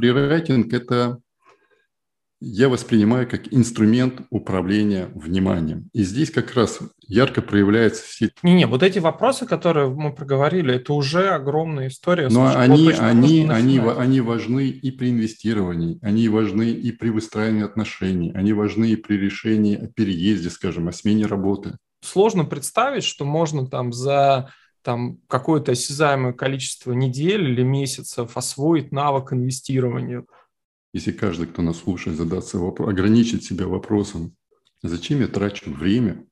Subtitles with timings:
[0.00, 1.20] Рерайтинг– это
[2.40, 5.90] я воспринимаю как инструмент управления вниманием.
[5.92, 8.30] И здесь как раз ярко проявляется все...
[8.42, 12.28] Не-не, вот эти вопросы, которые мы проговорили, это уже огромная история.
[12.30, 18.32] Но они, они, они, они важны и при инвестировании, они важны и при выстраивании отношений,
[18.34, 21.76] они важны и при решении о переезде, скажем, о смене работы.
[22.02, 24.50] Сложно представить, что можно там за
[24.82, 30.24] там какое-то осязаемое количество недель или месяцев освоить навык инвестирования.
[30.92, 34.34] Если каждый, кто нас слушает, задаться вопрос, ограничить себя вопросом,
[34.82, 36.26] зачем я трачу время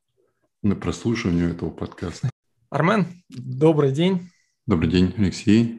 [0.63, 2.31] на прослушивание этого подкаста?
[2.71, 4.31] Армен, добрый день.
[4.67, 5.79] Добрый день, Алексей.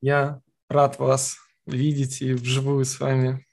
[0.00, 3.44] Я рад вас видеть и вживую с вами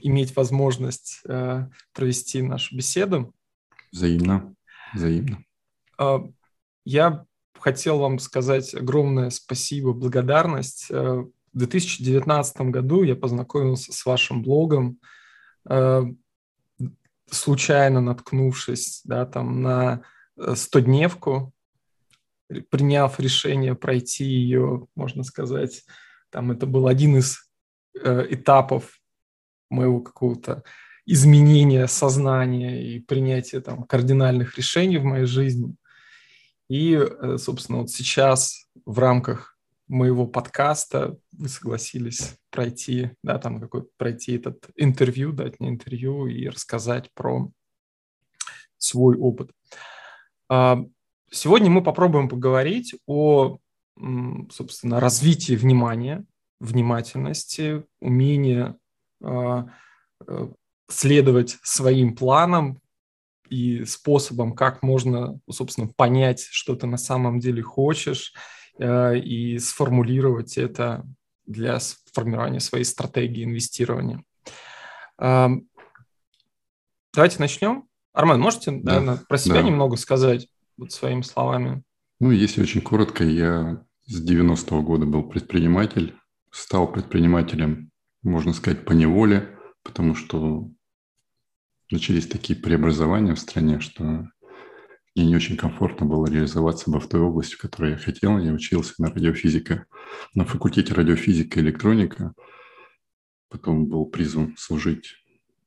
[0.00, 3.34] иметь возможность э, провести нашу беседу.
[3.92, 4.54] Взаимно,
[4.94, 5.44] взаимно.
[5.98, 6.18] Э,
[6.84, 7.24] я
[7.60, 10.86] хотел вам сказать огромное спасибо, благодарность.
[10.90, 14.98] Э, в 2019 году я познакомился с вашим блогом,
[15.68, 16.02] э,
[17.30, 20.02] случайно наткнувшись да, там, на
[20.38, 21.52] 100-дневку,
[22.48, 25.84] э, приняв решение пройти ее, можно сказать,
[26.30, 27.38] там это был один из
[27.94, 29.00] этапов
[29.70, 30.62] моего какого-то
[31.06, 35.74] изменения сознания и принятия там кардинальных решений в моей жизни.
[36.68, 39.56] И, э, собственно, вот сейчас в рамках
[39.88, 46.48] моего подкаста вы согласились пройти, да, там какой пройти этот интервью, дать мне интервью и
[46.48, 47.50] рассказать про
[48.78, 49.50] свой опыт.
[50.48, 50.84] А,
[51.30, 53.58] сегодня мы попробуем поговорить о,
[54.50, 56.24] собственно, развитии внимания,
[56.60, 58.74] внимательности, умении
[59.22, 59.68] а,
[60.26, 60.48] э,
[60.88, 62.80] следовать своим планам,
[63.48, 68.32] и способом, как можно, собственно, понять, что ты на самом деле хочешь,
[68.78, 71.04] э, и сформулировать это
[71.46, 71.78] для
[72.12, 74.22] формирования своей стратегии инвестирования.
[75.18, 75.68] Эм,
[77.14, 77.84] давайте начнем.
[78.12, 79.62] Армен, можете, да, наверное, про себя да.
[79.62, 81.82] немного сказать вот своими словами?
[82.18, 86.14] Ну, если очень коротко, я с 90-го года был предприниматель,
[86.50, 87.90] стал предпринимателем,
[88.22, 90.70] можно сказать, по неволе, потому что
[91.90, 94.28] начались такие преобразования в стране, что
[95.14, 98.38] мне не очень комфортно было реализоваться бы в той области, в которой я хотел.
[98.38, 99.86] Я учился на радиофизика,
[100.34, 102.34] на факультете радиофизика и электроника.
[103.48, 105.14] Потом был призван служить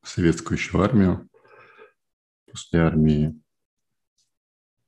[0.02, 1.28] в советскую еще армию.
[2.50, 3.40] После армии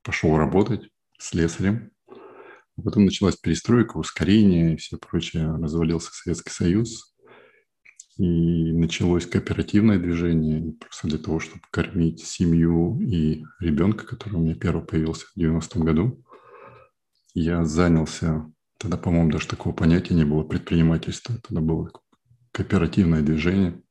[0.01, 1.91] пошел работать слесарем.
[2.81, 5.55] Потом началась перестройка, ускорение и все прочее.
[5.55, 7.12] Развалился Советский Союз.
[8.17, 14.55] И началось кооперативное движение просто для того, чтобы кормить семью и ребенка, который у меня
[14.55, 16.23] первый появился в 90-м году.
[17.33, 21.35] Я занялся, тогда, по-моему, даже такого понятия не было, предпринимательства.
[21.47, 21.91] Тогда было
[22.51, 23.81] кооперативное движение.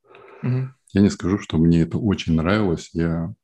[0.45, 0.69] Угу.
[0.93, 2.91] Я не скажу, что мне это очень нравилось.
[2.93, 3.35] Я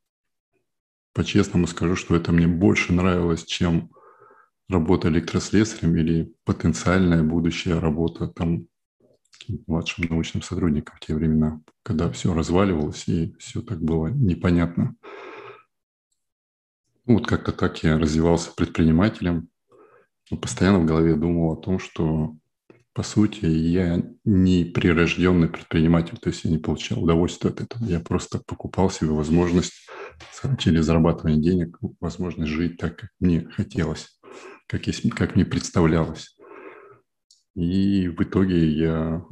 [1.13, 3.91] по-честному скажу, что это мне больше нравилось, чем
[4.69, 8.69] работа электрослесарем или потенциальная будущая работа там
[9.67, 14.95] младшим научным сотрудником в те времена, когда все разваливалось и все так было непонятно.
[17.07, 19.49] Вот как-то так я развивался предпринимателем.
[20.43, 22.37] Постоянно в голове думал о том, что,
[22.93, 27.83] по сути, я не прирожденный предприниматель, то есть я не получал удовольствия от этого.
[27.87, 29.73] Я просто покупал себе возможность
[30.59, 34.21] через зарабатывание денег, возможность жить так, как мне хотелось,
[34.67, 36.38] как, есть, как мне представлялось.
[37.55, 39.25] И в итоге я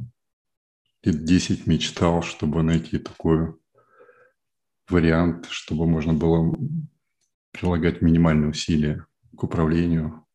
[1.03, 3.55] лет 10 мечтал, чтобы найти такой
[4.89, 6.55] вариант, чтобы можно было
[7.51, 9.05] прилагать минимальные усилия
[9.35, 10.25] к управлению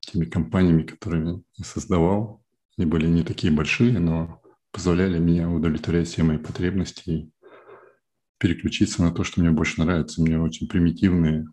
[0.00, 2.42] теми компаниями, которые я создавал.
[2.76, 4.40] Они были не такие большие, но
[4.72, 7.32] позволяли мне удовлетворять все мои потребности и
[8.38, 10.22] переключиться на то, что мне больше нравится.
[10.22, 11.46] Мне очень примитивные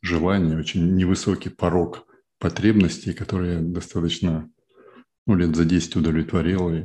[0.00, 2.06] желания, очень невысокий порог
[2.38, 4.50] потребностей, которые достаточно
[5.26, 6.74] ну, лет за 10 удовлетворил.
[6.74, 6.84] И,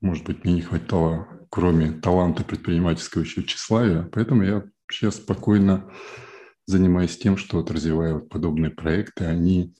[0.00, 4.08] может быть, мне не хватало, кроме таланта предпринимательского, еще тщеславия.
[4.12, 5.90] Поэтому я сейчас спокойно
[6.66, 9.24] занимаюсь тем, что вот развиваю вот подобные проекты.
[9.24, 9.74] Они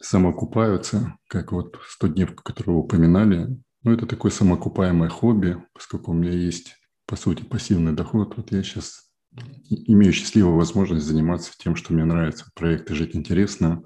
[0.00, 3.48] самоокупаются, как вот 100 дневку, которую вы упоминали.
[3.82, 6.76] Ну, это такое самоокупаемое хобби, поскольку у меня есть,
[7.06, 8.36] по сути, пассивный доход.
[8.36, 9.05] Вот я сейчас
[9.68, 12.50] имею счастливую возможность заниматься тем, что мне нравится.
[12.54, 13.82] Проекты «Жить интересно»,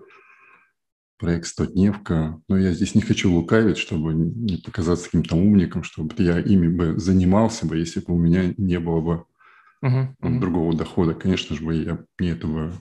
[1.18, 2.40] проект «Стодневка».
[2.48, 6.98] Но я здесь не хочу лукавить, чтобы не показаться каким-то умником, чтобы я ими бы
[6.98, 9.24] занимался бы, если бы у меня не было бы
[9.84, 10.38] uh-huh, uh-huh.
[10.40, 11.14] другого дохода.
[11.14, 12.72] Конечно же, я, мне этого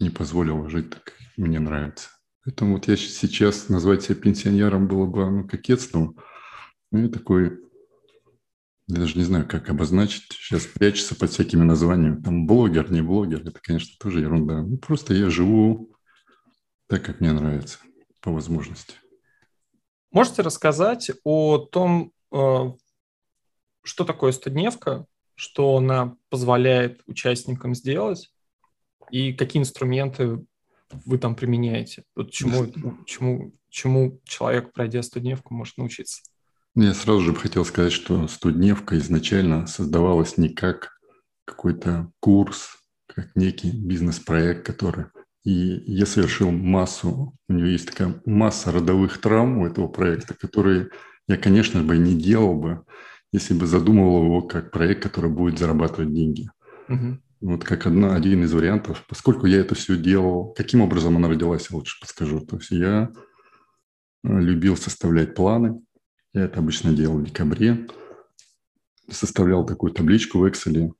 [0.00, 2.10] не позволило жить так, как мне нравится.
[2.44, 6.16] Поэтому вот я сейчас назвать себя пенсионером было бы ну, кокетством.
[6.90, 7.58] Ну, я такой,
[8.88, 10.24] я даже не знаю, как обозначить.
[10.32, 12.22] Сейчас прячется под всякими названиями.
[12.22, 13.42] Там блогер, не блогер.
[13.42, 14.62] Это, конечно, тоже ерунда.
[14.62, 15.94] Ну, просто я живу
[16.86, 17.78] так, как мне нравится,
[18.22, 18.94] по возможности.
[20.10, 22.72] Можете рассказать о том, э,
[23.82, 28.32] что такое стодневка, что она позволяет участникам сделать,
[29.10, 30.46] и какие инструменты
[31.04, 32.04] вы там применяете?
[32.16, 32.72] Вот чему,
[33.04, 36.22] чему, чему человек, пройдя студневку, может научиться?
[36.80, 41.00] Я сразу же хотел сказать, что студневка изначально создавалась не как
[41.44, 42.68] какой-то курс,
[43.08, 45.06] как некий бизнес-проект, который...
[45.42, 50.90] И я совершил массу, у него есть такая масса родовых травм у этого проекта, которые
[51.26, 52.84] я, конечно бы, не делал бы,
[53.32, 56.48] если бы задумывал его как проект, который будет зарабатывать деньги.
[56.88, 57.18] Угу.
[57.40, 61.66] Вот как одна, один из вариантов, поскольку я это все делал, каким образом она родилась,
[61.70, 62.38] я лучше подскажу.
[62.38, 63.10] То есть я
[64.22, 65.80] э, любил составлять планы,
[66.34, 67.88] я это обычно делал в декабре,
[69.10, 70.92] составлял такую табличку в Excel,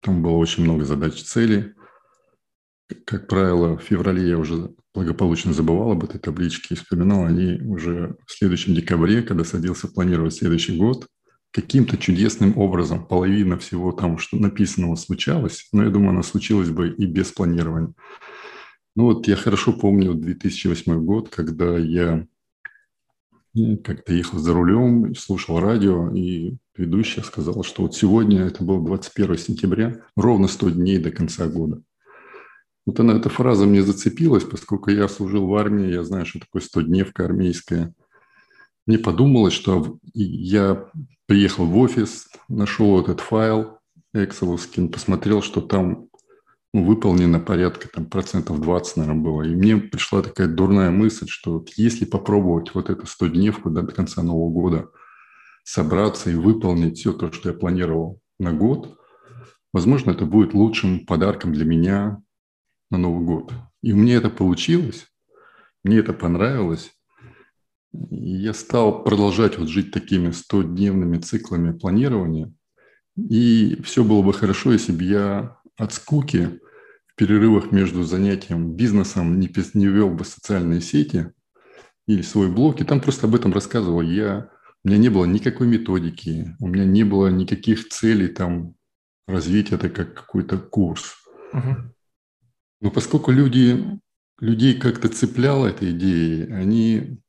[0.00, 1.74] там было очень много задач, целей.
[3.04, 7.60] Как правило, в феврале я уже благополучно забывал об этой табличке и вспоминал о ней
[7.60, 11.06] уже в следующем декабре, когда садился планировать следующий год–
[11.50, 16.90] каким-то чудесным образом половина всего там, что написанного, случалось, но я думаю, она случилась бы
[16.90, 17.94] и без планирования.
[18.94, 22.26] Ну вот я хорошо помню 2008 год, когда я
[23.84, 29.38] как-то ехал за рулем, слушал радио, и ведущая сказала, что вот сегодня, это было 21
[29.38, 31.82] сентября, ровно 100 дней до конца года.
[32.86, 36.62] Вот она, эта фраза мне зацепилась, поскольку я служил в армии, я знаю, что такое
[36.62, 37.92] 100-дневка армейская.
[38.86, 40.86] Мне подумалось, что я
[41.26, 43.78] приехал в офис, нашел этот файл
[44.16, 46.07] Excel, посмотрел, что там
[46.74, 49.42] ну, выполнено порядка там, процентов 20, наверное, было.
[49.42, 54.50] И мне пришла такая дурная мысль, что если попробовать вот эту 100-дневку до конца Нового
[54.50, 54.90] года
[55.64, 58.98] собраться и выполнить все то, что я планировал на год,
[59.72, 62.22] возможно, это будет лучшим подарком для меня
[62.90, 63.52] на Новый год.
[63.82, 65.06] И меня это получилось,
[65.84, 66.92] мне это понравилось,
[67.92, 72.52] я стал продолжать вот жить такими 100-дневными циклами планирования.
[73.16, 76.60] И все было бы хорошо, если бы я от скуки
[77.06, 81.32] в перерывах между занятием бизнесом не, не вел бы социальные сети
[82.06, 84.02] или свой блог, и там просто об этом рассказывал.
[84.02, 84.50] Я,
[84.84, 88.74] у меня не было никакой методики, у меня не было никаких целей там
[89.26, 91.16] развить это как какой-то курс.
[91.52, 91.76] Угу.
[92.80, 94.00] Но поскольку люди,
[94.40, 97.20] людей как-то цепляла эта идея, они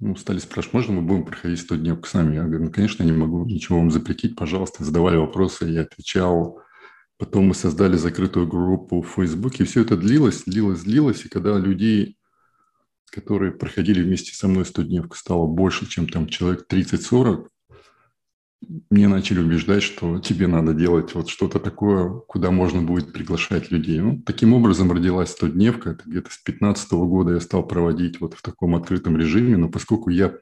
[0.00, 2.34] ну, стали спрашивать, можно мы будем проходить 100 дней с нами?
[2.34, 4.84] Я говорю, ну, конечно, не могу ничего вам запретить, пожалуйста.
[4.84, 6.60] Задавали вопросы, я отвечал.
[7.16, 9.64] Потом мы создали закрытую группу в Фейсбуке.
[9.64, 11.24] Все это длилось, длилось, длилось.
[11.24, 12.18] И когда людей,
[13.06, 17.48] которые проходили вместе со мной 100 дневку, стало больше, чем там человек 30-40,
[18.90, 24.00] мне начали убеждать, что тебе надо делать вот что-то такое, куда можно будет приглашать людей.
[24.00, 25.90] Ну, таким образом родилась 100-дневка.
[25.90, 29.56] Это где-то с 2015 года я стал проводить вот в таком открытом режиме.
[29.56, 30.34] Но поскольку я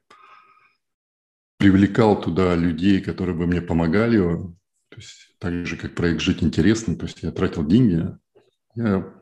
[1.59, 6.95] привлекал туда людей, которые бы мне помогали, то есть так же, как проект «Жить интересно»,
[6.95, 8.17] то есть я тратил деньги,
[8.77, 9.13] я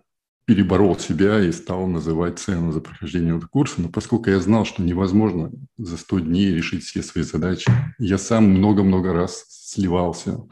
[0.44, 3.80] переборол себя и стал называть цену за прохождение этого курса.
[3.80, 8.50] Но поскольку я знал, что невозможно за 100 дней решить все свои задачи, я сам
[8.50, 10.42] много-много раз сливался,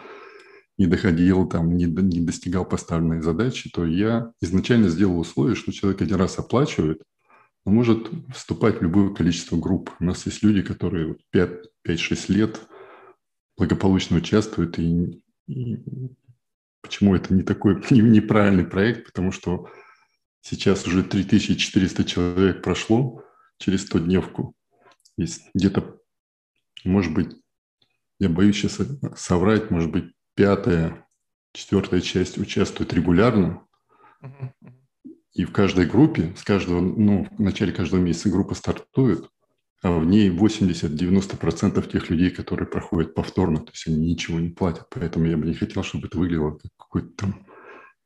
[0.78, 6.00] не доходил, там, не, не достигал поставленной задачи, то я изначально сделал условие, что человек
[6.00, 7.02] один раз оплачивает,
[7.66, 9.90] он может вступать в любое количество групп.
[10.00, 12.58] У нас есть люди, которые 5-6 лет
[13.58, 15.82] благополучно участвуют, и, и
[16.82, 19.68] почему это не такой неправильный проект, потому что
[20.40, 23.22] Сейчас уже 3400 человек прошло
[23.58, 24.54] через 100 дневку.
[25.16, 26.00] Есть где-то,
[26.84, 27.36] может быть,
[28.18, 28.80] я боюсь сейчас
[29.16, 31.06] соврать, может быть, пятая,
[31.52, 33.66] четвертая часть участвует регулярно.
[35.32, 39.28] И в каждой группе, с каждого, ну, в начале каждого месяца группа стартует,
[39.82, 44.86] а в ней 80-90% тех людей, которые проходят повторно, то есть они ничего не платят.
[44.90, 47.46] Поэтому я бы не хотел, чтобы это выглядело как какой-то там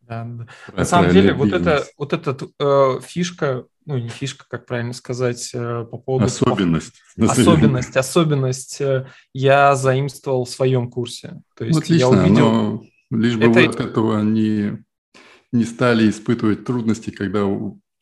[0.02, 0.47] да, да.
[0.76, 5.50] На самом деле, вот эта вот эта э, фишка, ну не фишка, как правильно сказать,
[5.55, 7.26] э, по поводу особенность, по...
[7.26, 11.41] особенность, особенность, э, я заимствовал в своем курсе.
[11.57, 13.52] То есть Отлично, я увидел, но лишь бы это...
[13.52, 14.85] вы от этого не
[15.52, 17.47] не стали испытывать трудности, когда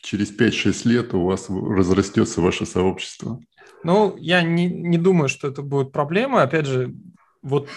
[0.03, 3.41] через 5-6 лет у вас разрастется ваше сообщество.
[3.83, 6.43] Ну, я не, не думаю, что это будет проблема.
[6.43, 6.95] Опять же,
[7.43, 7.69] вот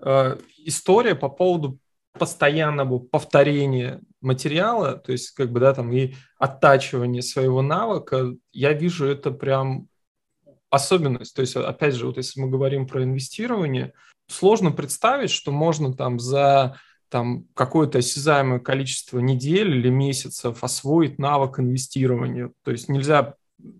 [0.00, 1.78] э, история по поводу
[2.18, 9.06] постоянного повторения материала, то есть как бы, да, там и оттачивания своего навыка, я вижу
[9.06, 9.88] это прям
[10.70, 11.34] особенность.
[11.34, 13.92] То есть, опять же, вот если мы говорим про инвестирование,
[14.28, 16.76] сложно представить, что можно там за
[17.08, 22.52] там какое-то осязаемое количество недель или месяцев освоить навык инвестирования.
[22.62, 23.34] То есть нельзя,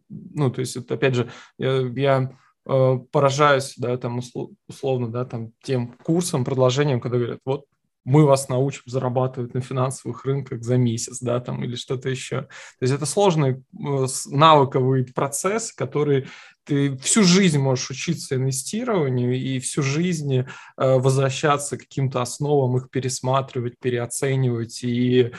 [0.08, 2.32] ну, то есть это, опять же, я, я
[2.66, 4.20] э, поражаюсь, да, там
[4.68, 7.64] условно, да, там тем курсом, предложением, когда говорят, вот
[8.04, 12.42] мы вас научим зарабатывать на финансовых рынках за месяц, да, там, или что-то еще.
[12.42, 16.26] То есть это сложный э, навыковый процесс, который
[16.64, 20.44] ты всю жизнь можешь учиться инвестированию и всю жизнь э,
[20.76, 25.32] возвращаться к каким-то основам, их пересматривать, переоценивать и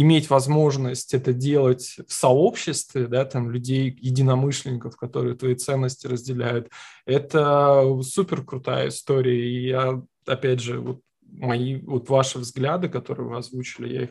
[0.00, 6.68] иметь возможность это делать в сообществе, да, там людей, единомышленников, которые твои ценности разделяют,
[7.04, 9.48] это супер крутая история.
[9.48, 14.10] И я, опять же, вот мои, вот ваши взгляды, которые вы озвучили, я их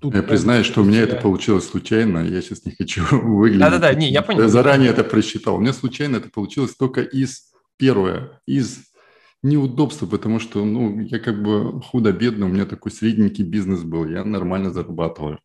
[0.00, 2.18] Тут я признаюсь, что у меня это получилось случайно.
[2.18, 3.60] Я сейчас не хочу выглядеть.
[3.60, 4.42] Да-да-да, не, я понял.
[4.42, 5.54] Я заранее это просчитал.
[5.54, 8.80] У меня случайно это получилось только из первое, из
[9.42, 14.24] неудобства, потому что, ну, я как бы худо-бедно, у меня такой средненький бизнес был, я
[14.24, 15.38] нормально зарабатываю.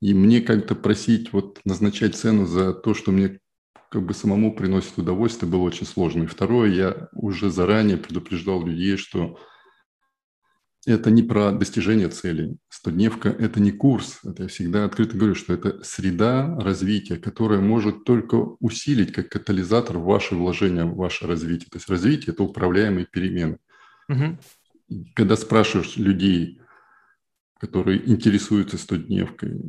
[0.00, 3.38] И мне как-то просить вот назначать цену за то, что мне
[3.90, 6.24] как бы самому приносит удовольствие, было очень сложно.
[6.24, 9.38] И второе, я уже заранее предупреждал людей, что
[10.84, 12.56] это не про достижение целей.
[12.68, 14.18] Стодневка– это не курс.
[14.24, 19.98] Это я всегда открыто говорю, что это среда развития, которая может только усилить как катализатор
[19.98, 21.68] ваши вложения ваше развитие.
[21.70, 23.58] То есть развитие– это управляемые перемены.
[24.08, 24.38] Угу.
[25.14, 26.60] Когда спрашиваешь людей,
[27.60, 29.60] которые интересуются стодневкой,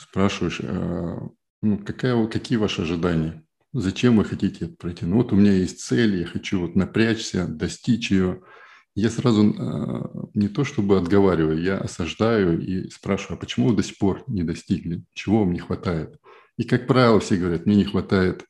[0.00, 1.28] спрашиваешь, а,
[1.60, 3.44] ну, какая, какие ваши ожидания?
[3.74, 5.04] Зачем вы хотите это пройти?
[5.04, 8.40] Ну вот у меня есть цель, я хочу вот напрячься, достичь ее–
[8.94, 13.82] я сразу э, не то чтобы отговариваю, я осаждаю и спрашиваю, а почему вы до
[13.82, 16.18] сих пор не достигли, чего вам не хватает?
[16.58, 18.44] И, как правило, все говорят, мне не хватает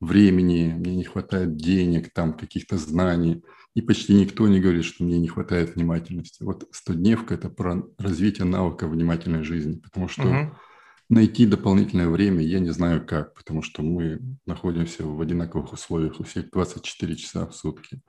[0.00, 3.44] времени, мне не хватает денег, там каких-то знаний.
[3.74, 6.42] И почти никто не говорит, что мне не хватает внимательности.
[6.42, 10.56] Вот 100-дневка– это про развитие навыка внимательной жизни, потому что угу.
[11.10, 16.24] найти дополнительное время я не знаю как, потому что мы находимся в одинаковых условиях у
[16.24, 18.00] всех 24 часа в сутки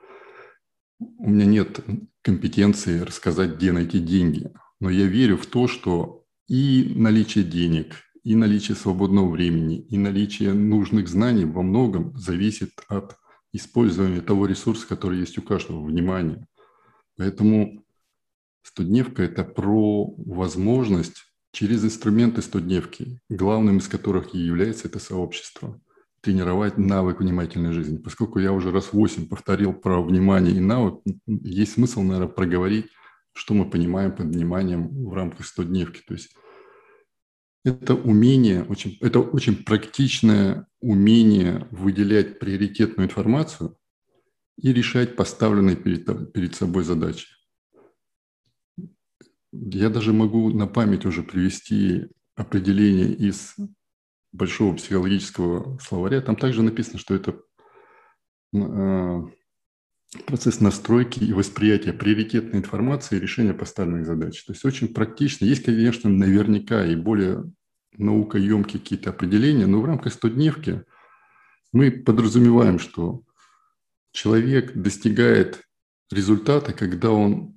[1.00, 1.80] у меня нет
[2.22, 4.52] компетенции рассказать, где найти деньги.
[4.80, 10.54] Но я верю в то, что и наличие денег, и наличие свободного времени, и наличие
[10.54, 13.16] нужных знаний во многом зависит от
[13.54, 16.48] использования того ресурса, который есть у каждого, внимания.
[17.18, 17.86] Поэтому
[18.64, 25.80] студневка– это про возможность через инструменты студневки, главным из которых и является это сообщество
[26.26, 27.98] тренировать навык внимательной жизни.
[27.98, 32.88] Поскольку я уже раз восемь повторил про внимание и навык, есть смысл, наверное, проговорить,
[33.34, 36.02] что мы понимаем под вниманием в рамках 100-дневки.
[36.08, 36.36] То есть
[37.64, 43.78] это умение, очень, это очень практичное умение выделять приоритетную информацию
[44.58, 47.28] и решать поставленные перед, перед собой задачи.
[49.52, 53.56] Я даже могу на память уже привести определение из
[54.36, 57.36] большого психологического словаря, там также написано, что это
[58.54, 59.22] э,
[60.28, 64.44] процесс настройки и восприятия приоритетной информации и решения поставленных задач.
[64.44, 65.46] То есть очень практично.
[65.46, 67.44] Есть, конечно, наверняка и более
[67.98, 70.84] наукоемкие какие-то определения, но в рамках 100-дневки
[71.72, 73.22] мы подразумеваем, что
[74.12, 75.62] человек достигает
[76.12, 77.55] результата, когда он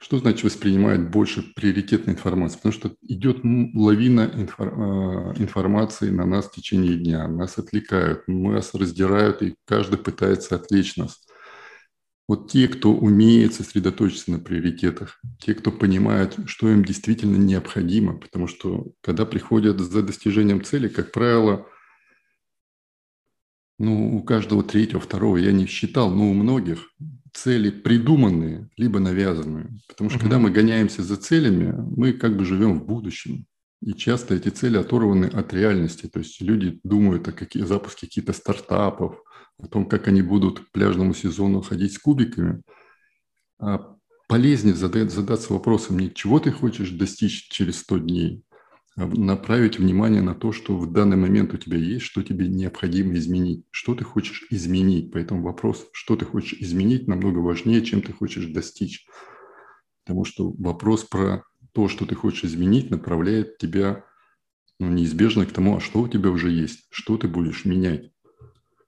[0.00, 2.56] что значит воспринимает больше приоритетной информации?
[2.56, 3.40] Потому что идет
[3.74, 4.22] лавина
[4.58, 7.28] а, информации на нас в течение дня.
[7.28, 11.20] Нас отвлекают, нас раздирают, и каждый пытается отвлечь нас.
[12.26, 18.46] Вот те, кто умеет сосредоточиться на приоритетах, те, кто понимает, что им действительно необходимо, потому
[18.46, 21.66] что когда приходят за достижением цели, как правило,
[23.78, 26.90] ну, у каждого третьего, второго я не считал, но у многих
[27.32, 29.78] цели придуманные, либо навязанные.
[29.88, 30.24] Потому что угу.
[30.24, 33.46] когда мы гоняемся за целями, мы как бы живем в будущем.
[33.82, 36.06] И часто эти цели оторваны от реальности.
[36.06, 39.22] То есть люди думают о каких, запуске каких-то стартапов,
[39.58, 42.62] о том, как они будут к пляжному сезону ходить с кубиками.
[43.58, 43.96] А
[44.28, 48.44] полезнее задать, задаться вопросом не чего ты хочешь достичь через 100 дней,
[48.96, 53.64] направить внимание на то, что в данный момент у тебя есть, что тебе необходимо изменить,
[53.70, 55.12] что ты хочешь изменить.
[55.12, 59.06] Поэтому вопрос, что ты хочешь изменить, намного важнее, чем ты хочешь достичь.
[60.04, 64.04] Потому что вопрос про то, что ты хочешь изменить, направляет тебя
[64.78, 68.10] ну, неизбежно к тому, а что у тебя уже есть, что ты будешь менять.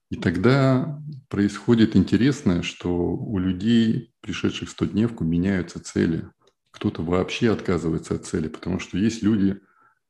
[0.09, 6.27] И тогда происходит интересное, что у людей, пришедших в 100-дневку, меняются цели–
[6.73, 9.59] кто-то вообще отказывается от цели, потому что есть люди,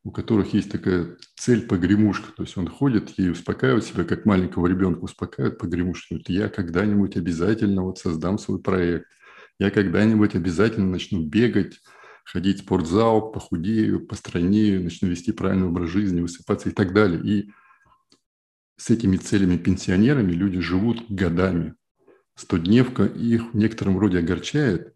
[0.03, 4.67] у которых есть такая цель погремушка, то есть он ходит и успокаивает себя, как маленького
[4.67, 6.17] ребенка успокаивает погремушку.
[6.27, 9.07] Я когда-нибудь обязательно вот создам свой проект,
[9.59, 11.79] я когда-нибудь обязательно начну бегать,
[12.25, 17.21] ходить в спортзал, похудею, постранею, начну вести правильный образ жизни, высыпаться и так далее.
[17.23, 17.51] И
[18.77, 21.75] с этими целями пенсионерами люди живут годами.
[22.35, 24.95] Стодневка их в некотором роде огорчает,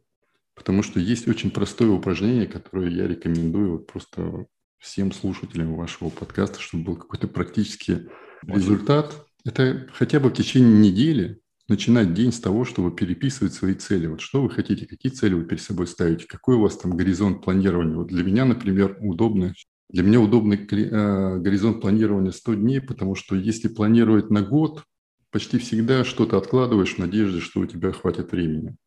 [0.56, 4.48] потому что есть очень простое упражнение, которое я рекомендую вот просто
[4.80, 8.10] всем слушателям вашего подкаста, чтобы был какой-то практический
[8.44, 9.26] результат.
[9.46, 14.08] Это хотя бы в течение недели начинать день с того, чтобы переписывать свои цели.
[14.08, 17.44] Вот что вы хотите, какие цели вы перед собой ставите, какой у вас там горизонт
[17.44, 17.96] планирования.
[17.96, 19.54] Вот для меня, например, удобно,
[19.90, 24.84] для меня удобный э, горизонт планирования 100 дней, потому что если планировать на год,
[25.32, 28.78] почти всегда что-то откладываешь в надежде, что у тебя хватит времени.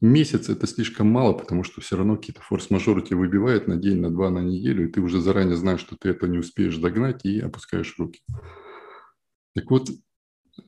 [0.00, 4.10] Месяц– это слишком мало, потому что все равно какие-то форс-мажоры тебя выбивают на день, на
[4.10, 7.40] два, на неделю, и ты уже заранее знаешь, что ты это не успеешь догнать, и
[7.40, 8.20] опускаешь руки.
[9.54, 9.88] Так вот,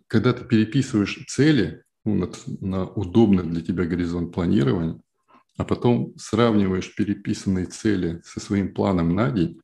[0.06, 2.30] когда ты переписываешь цели ну, на,
[2.60, 4.98] на удобный для тебя горизонт планирования,
[5.58, 9.60] а потом сравниваешь переписанные цели со своим планом на день,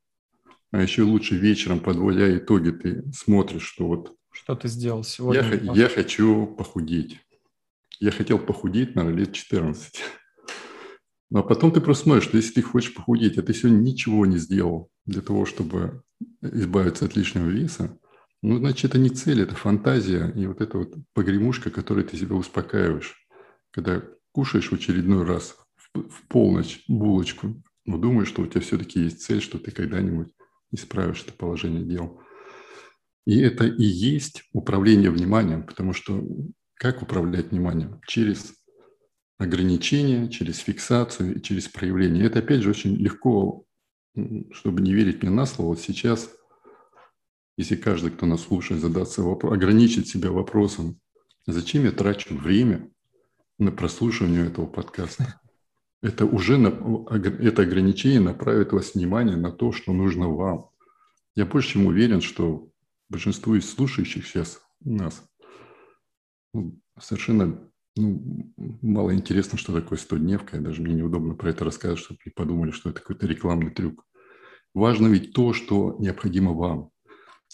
[0.72, 4.14] а еще лучше вечером, подводя итоги, ты смотришь, что вот...
[4.30, 5.58] Что ты сделал сегодня?
[5.72, 7.23] Я, я хочу похудеть.
[8.00, 10.02] Я хотел похудеть, наверное, лет 14.
[11.30, 14.26] Ну, а потом ты просто смотришь, что если ты хочешь похудеть, а ты сегодня ничего
[14.26, 16.02] не сделал для того, чтобы
[16.42, 17.98] избавиться от лишнего веса,
[18.42, 20.30] ну, значит, это не цель, это фантазия.
[20.36, 23.16] И вот эта вот погремушка, которой ты себя успокаиваешь,
[23.70, 25.56] когда кушаешь в очередной раз
[25.94, 30.28] в, полночь булочку, но думаешь, что у тебя все-таки есть цель, что ты когда-нибудь
[30.72, 32.20] исправишь это положение дел.
[33.26, 36.22] И это и есть управление вниманием, потому что
[36.74, 38.00] как управлять вниманием?
[38.06, 38.54] Через
[39.38, 42.24] ограничения, через фиксацию и через проявление.
[42.24, 43.64] Это, опять же, очень легко,
[44.52, 46.30] чтобы не верить мне на слово, вот сейчас–
[47.56, 50.98] если каждый, кто нас слушает, задаться вопрос, ограничить себя вопросом,
[51.46, 52.90] зачем я трачу время
[53.58, 55.40] на прослушивание этого подкаста?
[56.02, 60.68] Это уже это ограничение направит вас внимание на то, что нужно вам.
[61.34, 62.68] Я больше чем уверен, что
[63.08, 65.22] большинству из слушающих сейчас нас
[66.98, 70.60] совершенно ну, мало интересно, что такое 100-дневка.
[70.60, 74.04] Даже мне неудобно про это рассказывать, чтобы не подумали, что это какой-то рекламный трюк.
[74.74, 76.90] Важно ведь то, что необходимо вам.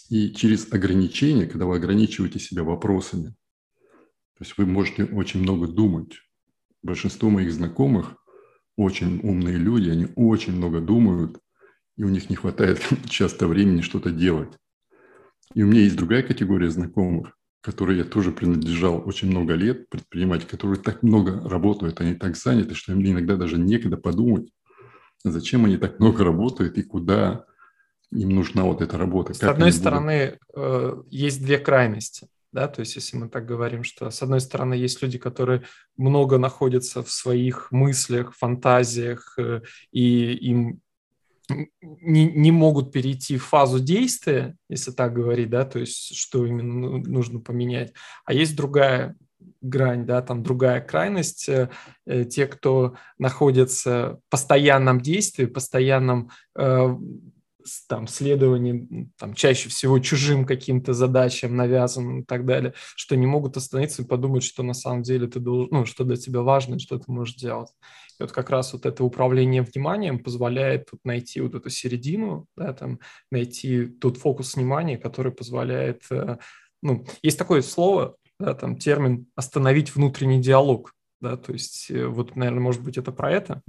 [0.09, 3.35] И через ограничения, когда вы ограничиваете себя вопросами,
[4.37, 6.13] то есть вы можете очень много думать.
[6.81, 8.15] Большинство моих знакомых,
[8.75, 11.39] очень умные люди, они очень много думают,
[11.97, 14.57] и у них не хватает часто времени что-то делать.
[15.53, 20.47] И у меня есть другая категория знакомых, которой я тоже принадлежал очень много лет, предприниматели,
[20.47, 24.51] которые так много работают, они так заняты, что им иногда даже некогда подумать,
[25.23, 27.45] зачем они так много работают и куда
[28.11, 29.33] им нужна вот эта работа.
[29.33, 30.41] С одной стороны, будут...
[30.55, 32.27] Э, есть две крайности.
[32.51, 35.63] Да, то есть, если мы так говорим, что с одной стороны есть люди, которые
[35.95, 40.81] много находятся в своих мыслях, фантазиях, э, и им
[41.81, 46.73] не, не могут перейти в фазу действия, если так говорить, да, то есть что именно
[46.73, 47.93] ну, нужно поменять.
[48.25, 49.15] А есть другая
[49.61, 51.69] грань, да, там другая крайность, э,
[52.29, 56.95] те, кто находится в постоянном действии, постоянном э,
[57.87, 63.57] там, следовании там, чаще всего чужим каким-то задачам, навязанным и так далее, что не могут
[63.57, 66.97] остановиться и подумать, что на самом деле ты должен, ну, что для тебя важно, что
[66.97, 67.69] ты можешь делать.
[68.19, 72.73] И вот как раз вот это управление вниманием позволяет вот найти вот эту середину, да,
[72.73, 72.99] там,
[73.31, 76.37] найти тот фокус внимания, который позволяет, э,
[76.81, 82.35] ну, есть такое слово, да, там, термин «остановить внутренний диалог», да, то есть э, вот,
[82.35, 83.61] наверное, может быть, это про это?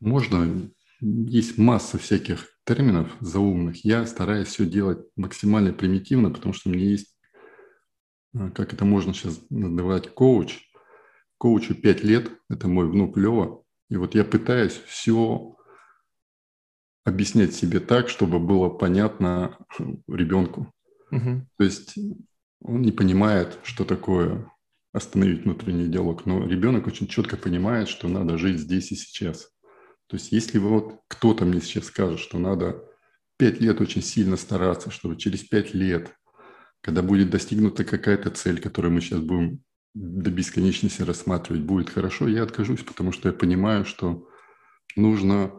[0.00, 0.70] Можно.
[1.00, 6.84] Есть масса всяких терминов заумных, я стараюсь все делать максимально примитивно, потому что у меня
[6.84, 7.16] есть,
[8.32, 10.60] э, как это можно сейчас называть, коуч.
[11.36, 13.64] Коучу 5 лет, это мой внук Лева.
[13.88, 15.56] И вот я пытаюсь все
[17.04, 19.58] объяснять себе так, чтобы было понятно
[20.06, 20.72] ребенку.
[21.10, 21.46] Угу.
[21.56, 21.98] То есть
[22.62, 24.48] он не понимает, что такое
[24.92, 29.50] остановить внутренний диалог, но ребенок очень четко понимает, что надо жить здесь и сейчас.
[30.10, 32.84] То есть если вот кто-то мне сейчас скажет, что надо
[33.36, 36.14] пять лет очень сильно стараться, чтобы через пять лет,
[36.80, 39.62] когда будет достигнута какая-то цель, которую мы сейчас будем
[39.94, 44.28] до бесконечности рассматривать, будет хорошо, я откажусь, потому что я понимаю, что
[44.96, 45.52] нужно...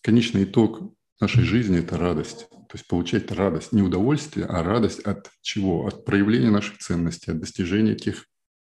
[0.00, 2.48] Конечный итог нашей жизни– это радость.
[2.50, 5.86] То есть получать радость, не удовольствие, а радость от чего?
[5.86, 8.24] От проявления наших ценностей, от достижения тех,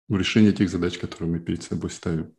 [0.09, 2.35] решения тех задач, которые мы перед собой ставим.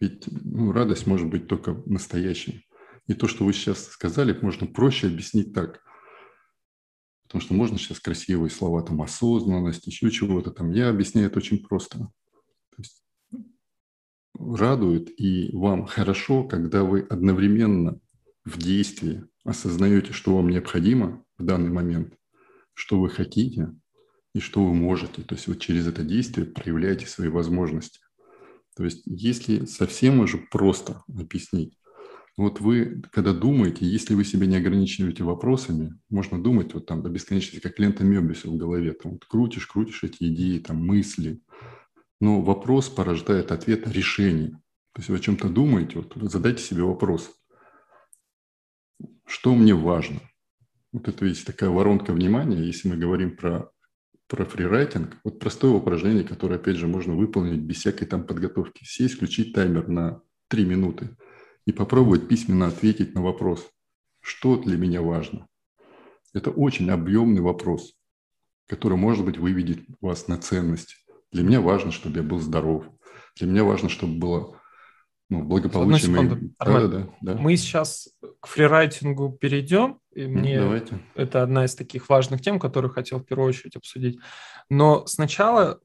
[0.00, 2.66] Ведь ну, радость может быть только настоящей.
[3.06, 5.80] И то, что вы сейчас сказали, можно проще объяснить так.
[7.24, 10.70] Потому что можно сейчас красивые слова, там, осознанность, еще чего-то там.
[10.70, 11.98] Я объясняю это очень просто.
[11.98, 13.02] То есть
[14.38, 17.98] радует и вам хорошо, когда вы одновременно
[18.44, 22.14] в действии осознаете, что вам необходимо в данный момент,
[22.74, 23.72] что вы хотите
[24.34, 25.22] и что вы можете.
[25.22, 28.00] То есть вот через это действие проявляете свои возможности.
[28.76, 31.76] То есть если совсем уже просто объяснить,
[32.36, 37.08] вот вы, когда думаете, если вы себя не ограничиваете вопросами, можно думать вот там до
[37.08, 38.92] бесконечности, как лента Мебиуса в голове.
[38.92, 41.40] Там вот крутишь, крутишь эти идеи, там мысли.
[42.20, 44.50] Но вопрос порождает ответ решение.
[44.92, 47.30] То есть вы о чем-то думаете, вот задайте себе вопрос.
[49.26, 50.20] Что мне важно?
[50.92, 53.70] Вот это есть такая воронка внимания, если мы говорим про,
[54.28, 55.16] про фрирайтинг.
[55.24, 58.84] Вот простое упражнение, которое, опять же, можно выполнить без всякой там подготовки.
[58.84, 61.16] Сесть, включить таймер на 3 минуты–
[61.66, 63.68] и попробовать письменно ответить на вопрос,
[64.20, 65.46] что для меня важно.
[66.32, 67.94] Это очень объемный вопрос,
[68.68, 71.04] который, может быть, выведет вас на ценность.
[71.32, 72.86] Для меня важно, чтобы я был здоров.
[73.36, 74.55] Для меня важно, чтобы было
[75.28, 76.10] ну, благополучие.
[76.10, 76.52] Моей...
[76.58, 77.34] Да, да, да.
[77.34, 78.08] Мы сейчас
[78.40, 79.98] к фрирайтингу перейдем.
[80.12, 81.00] И мне Давайте.
[81.14, 84.18] Это одна из таких важных тем, которую хотел в первую очередь обсудить.
[84.70, 85.80] Но сначала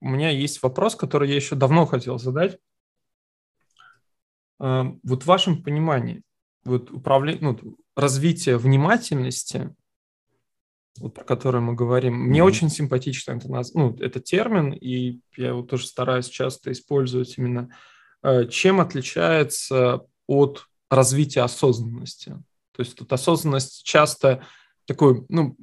[0.00, 2.58] у меня есть вопрос, который я еще давно хотел задать.
[4.60, 6.22] Эм, вот в вашем понимании,
[6.64, 9.74] вот управление, ну, развитие внимательности,
[10.98, 12.28] вот, про который мы говорим, mm-hmm.
[12.28, 17.70] мне очень симпатично это, ну, это термин, и я его тоже стараюсь часто использовать именно.
[18.22, 22.30] Э, чем отличается от развития осознанности?
[22.72, 24.44] То есть тут осознанность часто
[24.86, 25.56] такой, ну,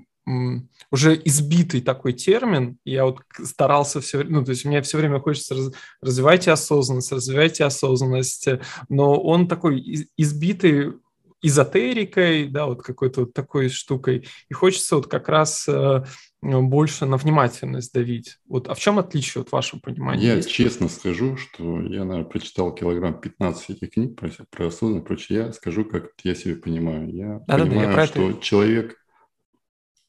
[0.91, 2.77] уже избитый такой термин.
[2.83, 7.11] Я вот старался все время, ну, то есть мне все время хочется раз, развивайте осознанность,
[7.11, 8.47] развивайте осознанность,
[8.89, 10.93] но он такой избитый
[11.41, 16.03] эзотерикой, да, вот какой-то вот такой штукой, и хочется вот как раз э,
[16.45, 18.37] больше на внимательность давить.
[18.47, 20.25] Вот, а в чем отличие от вашего понимания?
[20.25, 20.49] Я есть?
[20.49, 25.39] честно скажу, что я, наверное, прочитал килограмм 15 этих книг про, про осознанность, прочее.
[25.39, 27.13] Я скажу, как я себе понимаю.
[27.13, 28.41] Я да, понимаю, да, да, я что это...
[28.41, 28.97] человек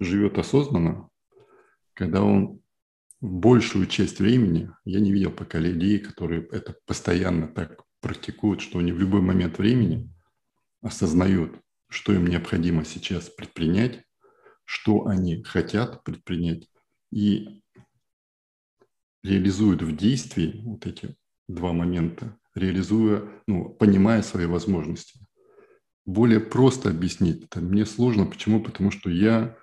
[0.01, 1.09] живет осознанно,
[1.95, 2.61] когда он
[3.21, 8.93] большую часть времени, я не видел пока людей, которые это постоянно так практикуют, что они
[8.93, 10.13] в любой момент времени
[10.83, 14.03] осознают, что им необходимо сейчас предпринять,
[14.67, 16.69] что они хотят предпринять,
[17.11, 17.63] и
[19.23, 21.17] реализуют в действии вот эти
[21.49, 25.21] два момента, реализуя, ну, понимая свои возможности.
[26.05, 28.27] Более просто объяснить это мне сложно.
[28.27, 28.63] Почему?
[28.63, 29.57] Потому что я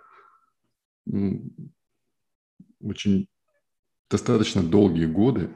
[2.82, 3.28] очень
[4.10, 5.54] достаточно долгие годы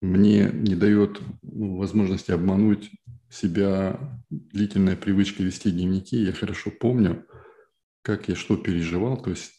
[0.00, 2.90] мне не дает ну, возможности обмануть
[3.28, 6.16] себя длительная привычка вести дневники.
[6.16, 7.26] Я хорошо помню,
[8.02, 9.20] как я что переживал.
[9.22, 9.58] То есть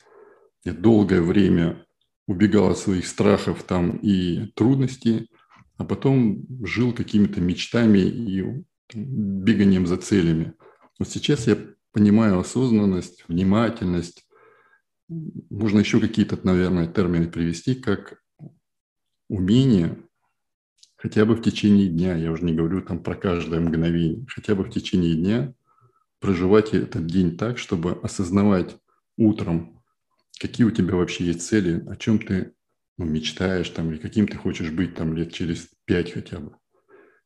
[0.63, 1.85] я долгое время
[2.27, 5.29] убегал от своих страхов там и трудностей,
[5.77, 10.53] а потом жил какими-то мечтами и беганием за целями.
[10.99, 11.57] Вот сейчас я
[11.91, 14.27] понимаю осознанность, внимательность,
[15.09, 18.21] можно еще какие-то, наверное, термины привести, как
[19.27, 19.97] умение
[21.01, 24.63] хотя бы в течение дня, я уже не говорю там про каждое мгновение, хотя бы
[24.63, 25.53] в течение дня
[26.21, 28.77] проживать этот день так, чтобы осознавать
[29.17, 29.83] утром,
[30.39, 32.53] какие у тебя вообще есть цели, о чем ты
[32.97, 36.55] ну, мечтаешь там, или каким ты хочешь быть там лет через пять хотя бы.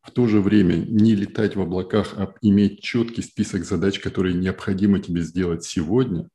[0.01, 4.99] В то же время не летать в облаках, а иметь четкий список задач, которые необходимо
[4.99, 6.29] тебе сделать сегодня,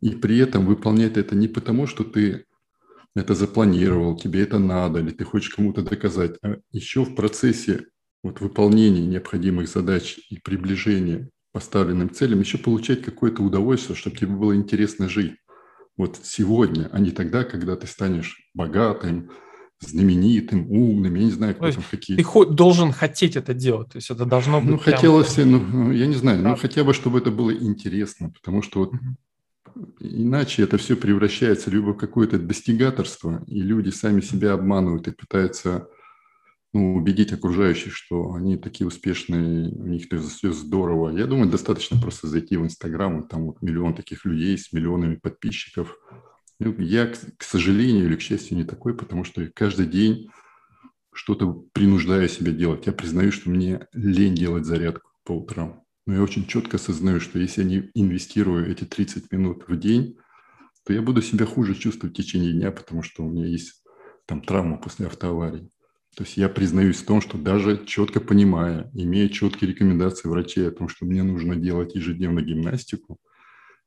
[0.00, 2.44] и при этом выполнять это не потому, что ты
[3.14, 7.86] это запланировал, тебе это надо, или ты хочешь кому-то доказать, а еще в процессе
[8.22, 14.56] вот выполнения необходимых задач и приближения поставленным целям еще получать какое-то удовольствие, чтобы тебе было
[14.56, 15.36] интересно жить.
[15.96, 19.30] Вот сегодня, а не тогда, когда ты станешь богатым,
[19.80, 22.16] знаменитым, умным, я не знаю, кто там какие.
[22.16, 24.70] Ты должен хотеть это делать, то есть это должно быть.
[24.70, 24.94] Ну, прям...
[24.94, 26.50] хотелось, ну, я не знаю, да.
[26.50, 28.92] ну, хотя бы, чтобы это было интересно, потому что вот
[30.00, 35.88] Иначе это все превращается либо в какое-то достигаторство, и люди сами себя обманывают и пытаются
[36.72, 41.10] ну, убедить окружающих, что они такие успешные, у них все здорово.
[41.16, 45.96] Я думаю, достаточно просто зайти в Инстаграм, там вот миллион таких людей с миллионами подписчиков.
[46.58, 50.30] Ну, я, к сожалению или к счастью, не такой, потому что каждый день
[51.12, 52.86] что-то принуждаю себя делать.
[52.86, 55.82] Я признаю, что мне лень делать зарядку по утрам.
[56.06, 60.16] Но я очень четко осознаю, что если я не инвестирую эти 30 минут в день,
[60.84, 63.82] то я буду себя хуже чувствовать в течение дня, потому что у меня есть
[64.26, 65.70] там травма после автоаварии.
[66.16, 70.72] То есть я признаюсь в том, что даже четко понимая, имея четкие рекомендации врачей о
[70.72, 73.18] том, что мне нужно делать ежедневно гимнастику,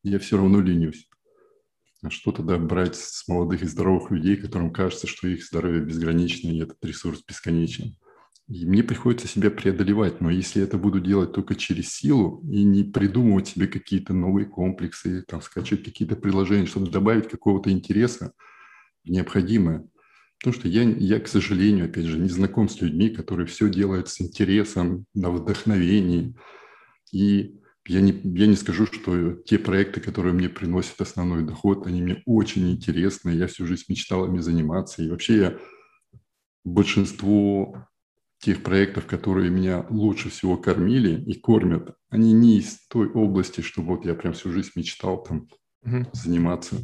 [0.01, 1.07] я все равно ленюсь.
[2.01, 6.49] А что тогда брать с молодых и здоровых людей, которым кажется, что их здоровье безгранично
[6.49, 7.95] и этот ресурс бесконечен?
[8.47, 12.83] И мне приходится себя преодолевать, но если это буду делать только через силу и не
[12.83, 18.33] придумывать себе какие-то новые комплексы, там, скачать какие-то приложения, чтобы добавить какого-то интереса
[19.03, 19.87] необходимое.
[20.39, 24.09] Потому что я, я, к сожалению, опять же, не знаком с людьми, которые все делают
[24.09, 26.35] с интересом, на вдохновении.
[27.11, 32.01] И я не, я не скажу, что те проекты, которые мне приносят основной доход, они
[32.01, 33.31] мне очень интересны.
[33.31, 35.03] Я всю жизнь мечтал ими заниматься.
[35.03, 35.59] И вообще я
[36.63, 37.87] большинство
[38.39, 43.81] тех проектов, которые меня лучше всего кормили и кормят, они не из той области, что
[43.81, 45.47] вот я прям всю жизнь мечтал там
[45.83, 46.07] угу.
[46.13, 46.75] заниматься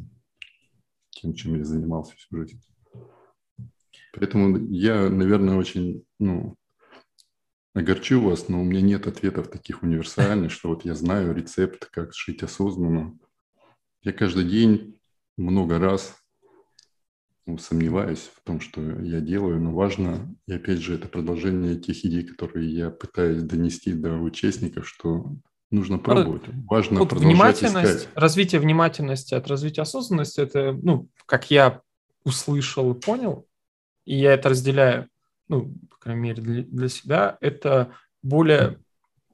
[1.11, 2.61] тем, чем я занимался всю жизнь.
[4.13, 6.55] Поэтому я, наверное, очень, ну,
[7.73, 12.13] огорчу вас, но у меня нет ответов таких универсальных, что вот я знаю рецепт, как
[12.13, 13.17] шить осознанно.
[14.03, 14.99] Я каждый день
[15.37, 16.15] много раз
[17.45, 22.05] ну, сомневаюсь в том, что я делаю, но важно, и опять же, это продолжение тех
[22.05, 25.35] идей, которые я пытаюсь донести до участников, что
[25.71, 26.43] нужно пробовать.
[26.69, 28.09] Важно вот внимательность, искать.
[28.15, 31.81] развитие внимательности от развития осознанности, это, ну, как я
[32.23, 33.47] услышал и понял,
[34.11, 35.07] и я это разделяю,
[35.47, 38.77] ну, по крайней мере, для, для себя, это более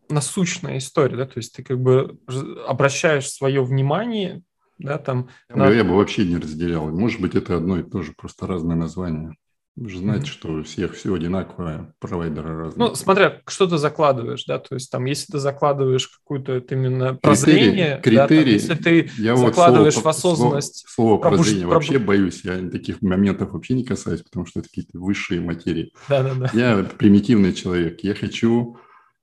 [0.08, 2.20] насущная история, да, то есть ты как бы
[2.68, 4.44] обращаешь свое внимание
[4.78, 5.30] да, там...
[5.50, 5.70] Я, на...
[5.72, 6.90] я бы вообще не разделял.
[6.90, 9.36] Может быть, это одно и то же, просто разное название.
[9.78, 12.90] Вы же знаете, что у всех все одинаковое, провайдеры разные.
[12.90, 18.02] Ну, смотря, что ты закладываешь, да, то есть там, если ты закладываешь какую-то именно прозрение,
[18.04, 20.86] критерий, да, там, если ты я закладываешь вот слово, в осознанность...
[20.88, 21.90] Слово, слово прозрение пробуж...
[21.90, 25.94] вообще боюсь, я таких моментов вообще не касаюсь, потому что это какие-то высшие материи.
[26.10, 26.50] Да-да-да.
[26.54, 28.78] Я примитивный человек, я хочу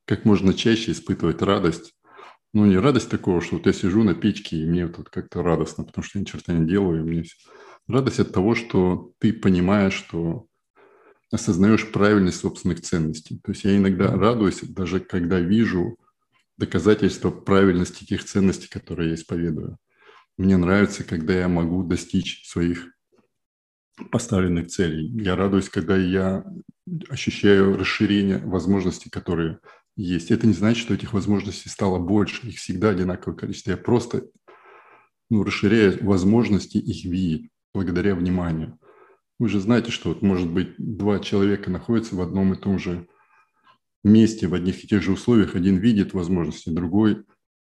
[0.05, 1.95] как можно чаще испытывать радость
[2.53, 5.83] ну, не радость такого, что вот я сижу на печке, и мне тут как-то радостно,
[5.83, 7.35] потому что я ни черта не делаю, и мне все...
[7.87, 10.47] Радость от того, что ты понимаешь, что
[11.31, 13.41] осознаешь правильность собственных ценностей.
[13.45, 15.99] То есть я иногда радуюсь, даже когда вижу
[16.57, 19.77] доказательства правильности тех ценностей, которые я исповедую.
[20.39, 22.87] Мне нравится, когда я могу достичь своих
[24.11, 25.09] поставленных целей.
[25.23, 26.45] Я радуюсь, когда я
[27.09, 29.59] ощущаю расширение возможностей, которые
[29.97, 30.31] есть.
[30.31, 32.47] Это не значит, что этих возможностей стало больше.
[32.47, 33.73] Их всегда одинаковое количество.
[33.73, 34.27] Я просто
[35.29, 38.79] ну, расширяю возможности их видеть благодаря вниманию.
[39.39, 43.09] Вы же знаете, что вот, может быть два человека находятся в одном и том же
[44.05, 45.57] месте, в одних и тех же условиях.
[45.57, 47.25] Один видит возможности, другой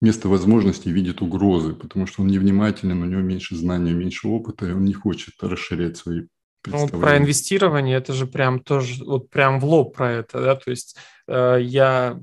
[0.01, 4.71] вместо возможности видит угрозы, потому что он невнимателен, у него меньше знаний, меньше опыта, и
[4.71, 6.23] он не хочет расширять свои
[6.67, 10.69] ну, про инвестирование это же прям тоже вот прям в лоб про это, да, то
[10.69, 10.95] есть
[11.27, 12.19] э, я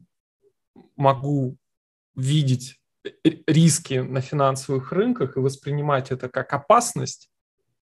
[0.97, 1.57] могу
[2.15, 2.79] видеть
[3.25, 7.31] риски на финансовых рынках и воспринимать это как опасность,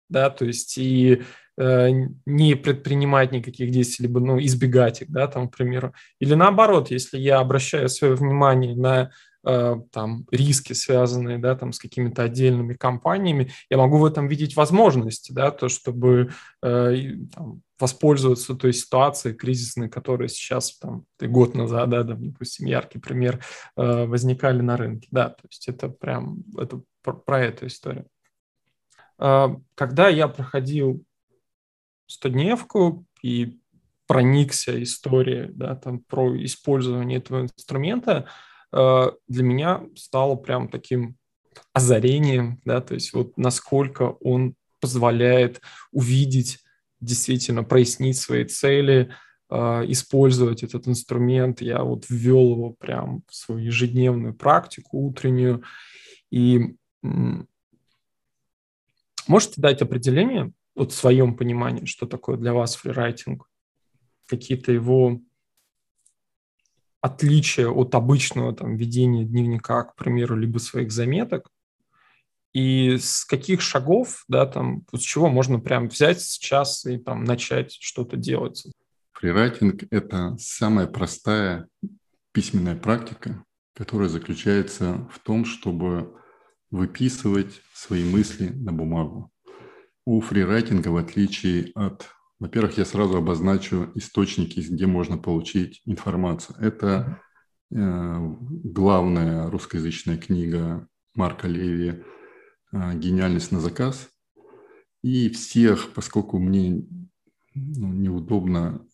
[0.09, 1.23] да, то есть и
[1.57, 1.89] э,
[2.25, 5.93] не предпринимать никаких действий, либо ну, избегать их, да, там, к примеру.
[6.19, 9.11] Или наоборот, если я обращаю свое внимание на
[9.45, 14.55] Э, там риски, связанные да, там, с какими-то отдельными компаниями, я могу в этом видеть
[14.55, 16.95] возможности, да, то, чтобы э,
[17.33, 23.43] там, воспользоваться той ситуацией кризисной, которая сейчас, там, год назад, да, там, допустим, яркий пример,
[23.75, 25.09] э, возникали на рынке.
[25.11, 28.05] Да, то есть это прям это про, про эту историю.
[29.23, 31.03] Э, когда я проходил
[32.05, 33.59] стодневку и
[34.05, 38.27] проникся историей да, там, про использование этого инструмента,
[38.73, 41.15] Э, для меня стало прям таким
[41.71, 46.59] озарением, да, то есть вот насколько он позволяет увидеть,
[46.99, 49.13] действительно прояснить свои цели,
[49.49, 49.55] э,
[49.87, 51.61] использовать этот инструмент.
[51.61, 55.63] Я вот ввел его прям в свою ежедневную практику утреннюю.
[56.31, 56.75] И
[59.27, 63.49] можете дать определение, вот в своем понимании, что такое для вас фрирайтинг?
[64.27, 65.19] Какие-то его
[67.01, 71.49] отличие от обычного там, ведения дневника, к примеру, либо своих заметок,
[72.53, 77.73] и с каких шагов, да, там, с чего можно прям взять сейчас и там начать
[77.73, 78.67] что-то делать?
[79.11, 81.67] Фрирайтинг– это самая простая
[82.31, 86.13] письменная практика, которая заключается в том, чтобы
[86.71, 89.31] выписывать свои мысли на бумагу.
[90.05, 92.09] У фрирайтинга, в отличие от
[92.43, 96.57] во-первых, я сразу обозначу источники, где можно получить информацию.
[96.59, 97.21] Это
[97.71, 102.03] э, главная русскоязычная книга Марка Леви
[102.73, 104.09] э, «Гениальность на заказ».
[105.03, 106.85] И всех, поскольку мне
[107.55, 108.85] ну, неудобно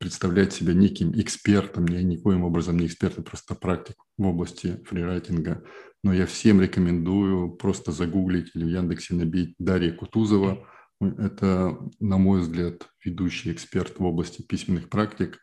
[0.00, 1.84] представлять себя неким экспертом.
[1.86, 5.62] Я никоим образом не эксперт, а просто практик в области фрирайтинга.
[6.02, 10.66] Но я всем рекомендую просто загуглить или в Яндексе набить Дарья Кутузова.
[11.00, 15.38] Это, на мой взгляд, ведущий эксперт в области письменных практик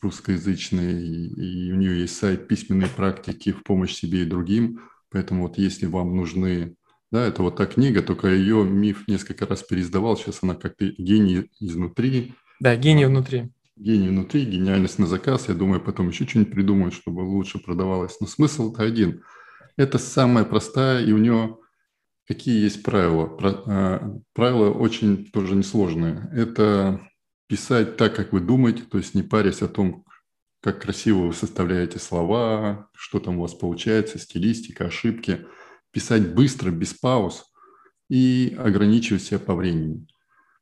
[0.00, 4.80] русскоязычный, и у нее есть сайт «Письменные практики в помощь себе и другим».
[5.10, 6.76] Поэтому вот если вам нужны
[7.10, 10.16] да, это вот та книга, только ее миф несколько раз переиздавал.
[10.16, 12.34] Сейчас она как-то гений изнутри.
[12.60, 13.50] Да, гений внутри.
[13.78, 15.48] Гений внутри, гениальность на заказ.
[15.48, 18.18] Я думаю, потом еще что-нибудь придумают, чтобы лучше продавалось.
[18.20, 19.22] Но смысл-то один.
[19.76, 21.58] Это самая простая, и у нее
[22.26, 23.38] какие есть правила.
[23.66, 26.28] А, правила очень тоже несложные.
[26.32, 27.00] Это
[27.46, 30.04] писать так, как вы думаете, то есть не парясь о том,
[30.60, 35.46] как красиво вы составляете слова, что там у вас получается, стилистика, ошибки–
[35.90, 37.44] писать быстро, без пауз
[38.08, 40.06] и ограничивать себя по времени.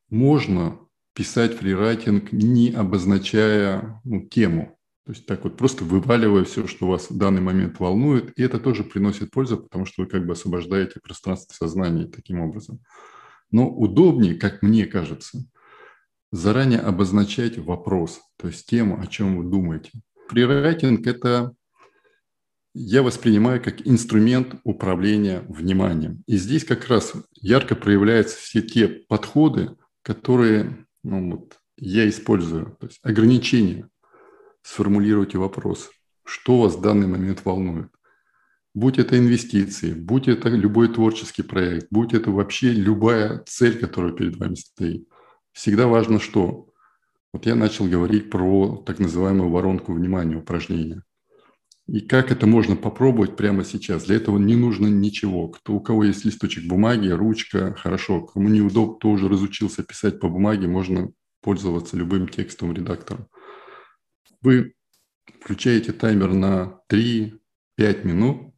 [0.09, 0.79] Можно
[1.17, 4.77] писать фрирайтинг, не обозначая ну, тему.
[5.03, 8.59] То есть так вот просто вываливая все, что вас в данный момент волнует, и это
[8.59, 12.81] тоже приносит пользу, потому что вы как бы освобождаете пространство сознания таким образом.
[13.49, 15.43] Но удобнее, как мне кажется,
[16.31, 19.89] заранее обозначать вопрос, то есть тему, о чем вы думаете.
[20.29, 21.55] Фрирайтинг– это
[22.75, 26.23] я воспринимаю как инструмент управления вниманием.
[26.27, 32.77] И здесь как раз ярко проявляются все те подходы, которые ну, вот, я использую.
[32.79, 33.89] То есть ограничения.
[34.61, 35.89] Сформулируйте вопрос,
[36.25, 37.89] что вас в данный момент волнует.
[38.73, 44.35] Будь это инвестиции, будь это любой творческий проект, будь это вообще любая цель, которая перед
[44.35, 45.07] вами стоит.
[45.53, 46.67] Всегда важно что?
[47.31, 51.03] Вот я начал говорить про так называемую воронку внимания упражнения.
[51.87, 54.05] И как это можно попробовать прямо сейчас?
[54.05, 55.47] Для этого не нужно ничего.
[55.47, 58.25] Кто, у кого есть листочек бумаги, ручка, хорошо.
[58.25, 61.09] Кому неудобно, кто уже разучился писать по бумаге, можно
[61.41, 63.27] пользоваться любым текстовым редактором.
[64.41, 64.73] Вы
[65.39, 67.39] включаете таймер на 3-5
[68.03, 68.53] минут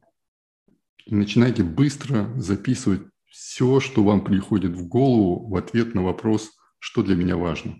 [1.06, 7.04] и начинаете быстро записывать все, что вам приходит в голову в ответ на вопрос, что
[7.04, 7.76] для меня важно.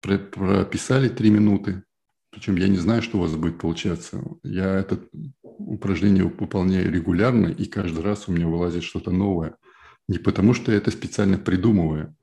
[0.00, 1.82] Прописали 3 минуты,
[2.30, 4.22] причем я не знаю, что у вас будет получаться.
[4.42, 5.00] Я это
[5.42, 9.56] упражнение выполняю регулярно, и каждый раз у меня вылазит что-то новое.
[10.08, 12.14] Не потому, что я это специально придумываю.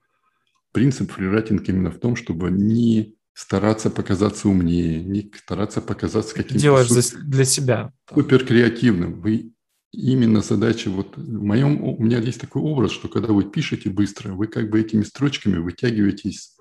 [0.72, 6.62] Принцип фрирайтинга именно в том, чтобы не стараться показаться умнее, не стараться показаться каким-то...
[6.62, 7.94] Делаешь супер, для себя.
[8.14, 9.22] Супер креативным.
[9.22, 9.54] Вы
[9.92, 14.34] именно задача, вот в моем, у меня есть такой образ, что когда вы пишете быстро,
[14.34, 16.55] вы как бы этими строчками вытягиваетесь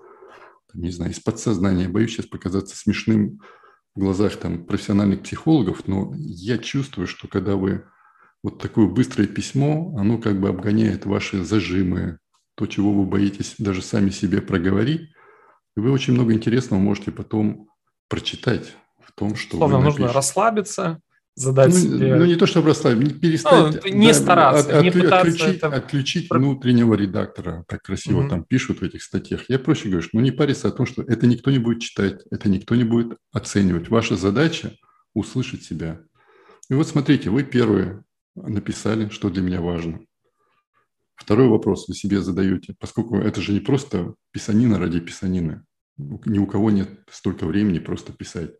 [0.75, 1.89] не знаю, из подсознания.
[1.89, 3.39] Боюсь сейчас показаться смешным
[3.95, 7.85] в глазах там, профессиональных психологов, но я чувствую, что когда вы
[8.43, 12.19] вот такое быстрое письмо, оно как бы обгоняет ваши зажимы,
[12.55, 15.09] то, чего вы боитесь даже сами себе проговорить,
[15.75, 17.67] и вы очень много интересного можете потом
[18.07, 21.01] прочитать в том, что Словно нужно расслабиться,
[21.35, 22.15] задать ну, себе...
[22.15, 23.83] Ну, не то, чтобы расслабить, перестать...
[23.83, 25.67] Ну, не да, стараться, от, не пытаться отключить, это...
[25.67, 28.29] отключить внутреннего редактора, так красиво угу.
[28.29, 29.41] там пишут в этих статьях.
[29.49, 32.23] Я проще говорю, что ну, не париться о том, что это никто не будет читать,
[32.31, 33.89] это никто не будет оценивать.
[33.89, 34.75] Ваша задача–
[35.13, 36.01] услышать себя.
[36.69, 38.03] И вот смотрите, вы первые
[38.35, 39.99] написали, что для меня важно.
[41.15, 45.63] Второй вопрос вы себе задаете, поскольку это же не просто писанина ради писанины.
[45.97, 48.51] Ни у кого нет столько времени просто писать.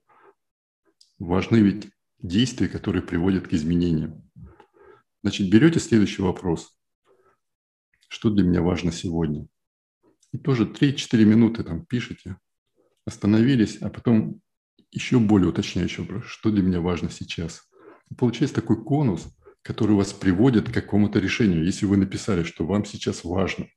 [1.19, 1.89] Важны ведь
[2.21, 4.23] действия, которые приводят к изменениям.
[5.23, 6.77] Значит, берете следующий вопрос.
[8.07, 9.47] Что для меня важно сегодня?
[10.31, 12.37] И тоже 3-4 минуты там пишете,
[13.05, 14.41] остановились, а потом
[14.91, 17.63] еще более уточняющий вопрос, что для меня важно сейчас.
[18.09, 19.27] И получается такой конус,
[19.61, 21.65] который вас приводит к какому-то решению.
[21.65, 23.67] Если вы написали, что вам сейчас важно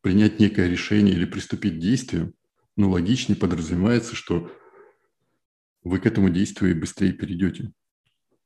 [0.00, 2.34] принять некое решение или приступить к действию,
[2.76, 4.50] ну, логичнее подразумевается, что
[5.84, 7.72] вы к этому действию быстрее перейдете.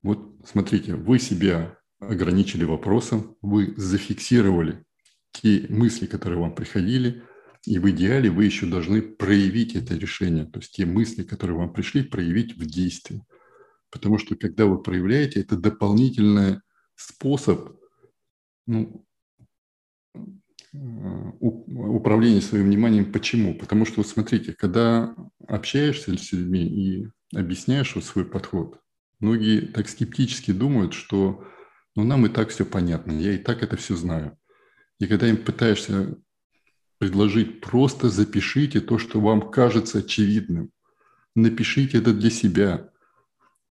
[0.02, 4.84] Вот смотрите, вы себя ограничили вопросом, вы зафиксировали
[5.32, 7.22] те мысли, которые вам приходили,
[7.64, 11.72] и в идеале вы еще должны проявить это решение, то есть те мысли, которые вам
[11.72, 13.24] пришли, проявить в действии.
[13.90, 16.60] Потому что когда вы проявляете, это дополнительный
[16.94, 17.76] способ
[18.66, 19.04] ну,
[20.72, 23.12] управления своим вниманием.
[23.12, 23.54] Почему?
[23.54, 25.14] Потому что, вот смотрите, когда
[25.46, 28.78] общаешься с людьми и объясняешь вот свой подход,
[29.20, 31.44] Многие так скептически думают, что
[31.96, 34.38] ну, нам и так все понятно, я и так это все знаю.
[35.00, 36.16] И когда им пытаешься
[36.98, 40.70] предложить, просто запишите то, что вам кажется очевидным.
[41.34, 42.90] Напишите это для себя,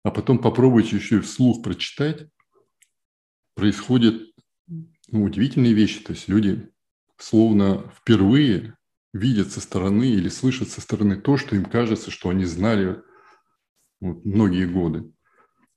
[0.02, 2.28] а потом попробуйте еще и вслух прочитать.
[3.54, 4.20] Происходят
[4.66, 6.00] ну, удивительные вещи.
[6.00, 6.68] То есть люди
[7.18, 8.76] словно впервые
[9.12, 13.02] видят со стороны или слышат со стороны то, что им кажется, что они знали
[14.00, 15.10] вот, многие годы.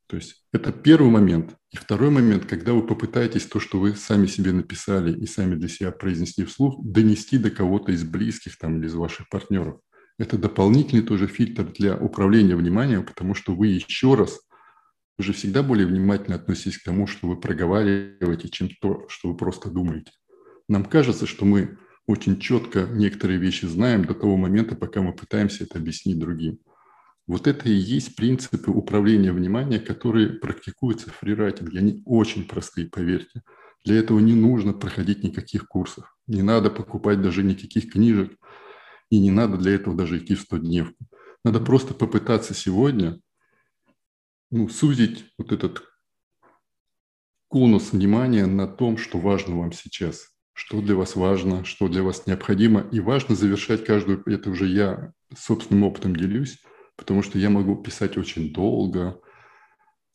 [0.08, 1.56] То есть это первый момент.
[1.72, 5.70] И второй момент, когда вы попытаетесь то, что вы сами себе написали и сами для
[5.70, 9.80] себя произнесли вслух, донести до кого-то из близких там, или из ваших партнеров.
[10.20, 14.42] Это дополнительный тоже фильтр для управления вниманием, потому что вы еще раз
[15.18, 19.70] уже всегда более внимательно относитесь к тому, что вы проговариваете, чем то, что вы просто
[19.70, 20.12] думаете.
[20.72, 25.66] Нам кажется, что мы очень четко некоторые вещи знаем до того момента, пока мы пытаемся
[25.66, 26.60] это объяснить другим.
[27.28, 31.80] Вот это и есть принципы управления вниманием, которые практикуются в фрирайтинге.
[31.80, 33.42] Они очень простые, поверьте.
[33.84, 38.32] Для этого не нужно проходить никаких курсов, не надо покупать даже никаких книжек,
[39.10, 41.06] и не надо для этого даже идти в 100-дневку.
[41.44, 43.20] Надо просто попытаться сегодня
[44.52, 45.84] ну, сузить вот этот
[47.50, 50.32] конус внимания на том, что важно вам сейчас,
[50.62, 52.82] что для вас важно, что для вас необходимо.
[52.92, 56.62] И важно завершать каждую, это уже я собственным опытом делюсь,
[56.96, 59.20] потому что я могу писать очень долго,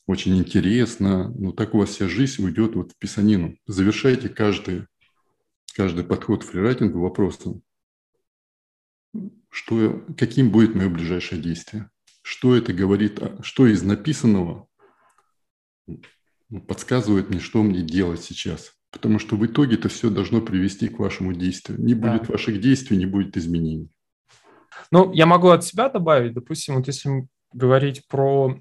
[0.07, 3.57] очень интересно, но так у вас вся жизнь уйдет вот в писанину.
[3.67, 4.87] Завершайте каждый,
[5.75, 7.63] каждый подход в фрирайтингу вопросом,
[9.51, 11.91] что, каким будет мое ближайшее действие,
[12.23, 14.69] что это говорит, что из написанного
[16.69, 18.76] подсказывает мне, что мне делать сейчас.
[18.97, 21.79] Потому что в итоге это все должно привести к вашему действию.
[21.79, 22.33] Не будет да.
[22.33, 23.91] ваших действий, не будет изменений.
[24.91, 28.59] Ну, я могу от себя добавить, допустим, вот если говорить про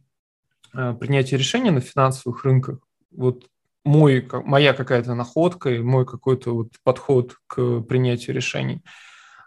[0.74, 2.80] э, принятие решений на финансовых рынках,
[3.12, 3.48] вот
[3.86, 8.84] мой, моя какая-то находка и мой какой-то вот подход к принятию решений,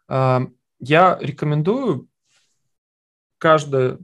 [0.09, 0.41] э,
[0.81, 2.09] я рекомендую
[3.37, 3.99] каждое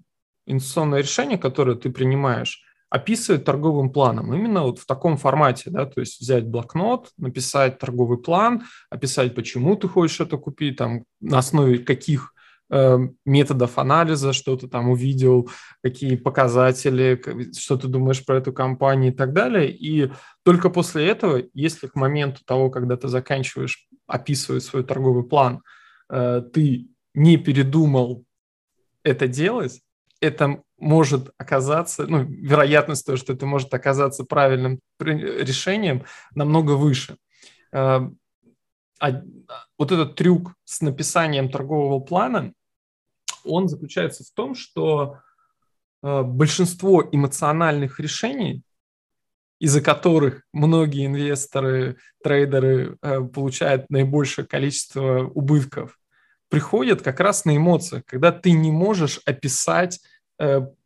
[0.45, 4.33] инвестиционное решение, которое ты принимаешь, описывать торговым планом.
[4.35, 9.77] Именно вот в таком формате, да, то есть взять блокнот, написать торговый план, описать, почему
[9.77, 12.35] ты хочешь это купить, там, на основе каких
[12.71, 15.51] Э, методов анализа, что ты там увидел,
[15.83, 17.21] какие показатели,
[17.57, 19.71] что ты думаешь про эту компанию и так далее.
[19.71, 20.11] И
[20.43, 25.63] только после этого, если к моменту того, когда ты заканчиваешь описывать свой торговый план,
[26.09, 28.25] э, ты не передумал
[29.03, 29.83] это делать,
[30.21, 36.05] это может оказаться, ну, вероятность того, что это может оказаться правильным решением,
[36.35, 37.17] намного выше.
[37.73, 38.01] Э,
[39.01, 39.23] а
[39.79, 42.53] вот этот трюк с написанием торгового плана,
[43.45, 45.19] он заключается в том, что
[46.03, 48.63] э, большинство эмоциональных решений,
[49.59, 55.99] из-за которых многие инвесторы, трейдеры э, получают наибольшее количество убытков,
[56.49, 60.01] приходят как раз на эмоциях, когда ты не можешь описать,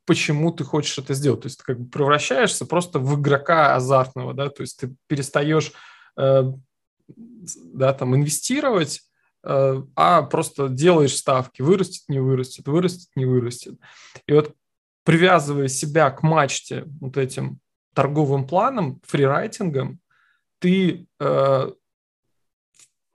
[0.04, 1.42] почему ты хочешь это сделать.
[1.42, 5.72] То есть ты как бы превращаешься просто в игрока азартного, да, то есть ты перестаешь
[7.16, 9.02] да, там, инвестировать,
[9.44, 13.78] э, а просто делаешь ставки, вырастет, не вырастет, вырастет, не вырастет.
[14.26, 14.54] И вот
[15.04, 17.60] привязывая себя к мачте вот этим
[17.94, 20.00] торговым планом, фрирайтингом,
[20.58, 21.72] ты э,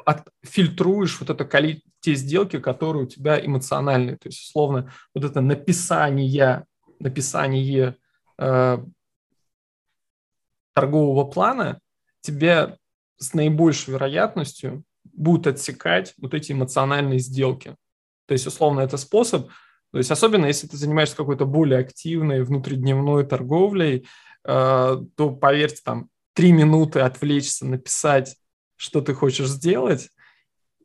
[0.06, 4.18] от, фильтруешь вот это количество, те сделки, которые у тебя эмоциональные.
[4.18, 6.66] То есть, условно, вот это написание,
[7.00, 7.96] написание
[8.38, 8.78] э,
[10.74, 11.80] торгового плана
[12.20, 12.78] тебе
[13.18, 17.78] с наибольшей вероятностью будут отсекать вот эти эмоциональные сделки.
[18.26, 19.48] То есть, условно, это способ,
[19.92, 24.08] то есть особенно если ты занимаешься какой-то более активной внутридневной торговлей,
[24.44, 28.36] э, то, поверьте, там, три минуты отвлечься, написать,
[28.76, 30.10] что ты хочешь сделать,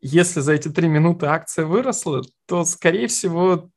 [0.01, 3.71] если за эти три минуты акция выросла, то, скорее всего,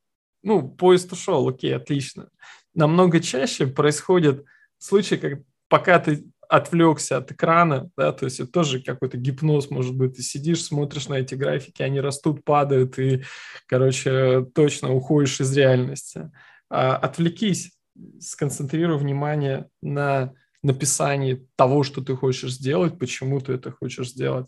[0.43, 2.29] ну, поезд ушел, окей, отлично.
[2.73, 4.45] Намного чаще происходит
[4.77, 9.95] случай, как пока ты отвлекся от экрана, да, то есть это тоже какой-то гипноз, может
[9.95, 13.23] быть, ты сидишь, смотришь на эти графики, они растут, падают, и,
[13.67, 16.29] короче, точно уходишь из реальности.
[16.69, 17.71] А, отвлекись,
[18.19, 24.47] сконцентрируй внимание на написании того, что ты хочешь сделать, почему ты это хочешь сделать.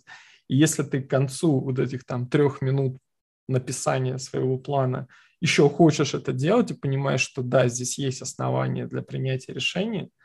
[0.54, 2.98] И если ты к концу вот этих там трех минут
[3.48, 5.08] написания своего плана
[5.42, 10.10] еще хочешь это делать и понимаешь, что да, здесь есть основания для принятия решения–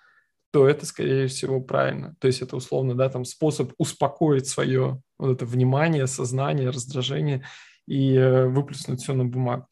[0.51, 2.16] то это, скорее всего, правильно.
[2.20, 7.45] То есть это условно, да, там способ успокоить свое вот это внимание, сознание, раздражение
[7.87, 9.66] и э, выплеснуть все на бумагу.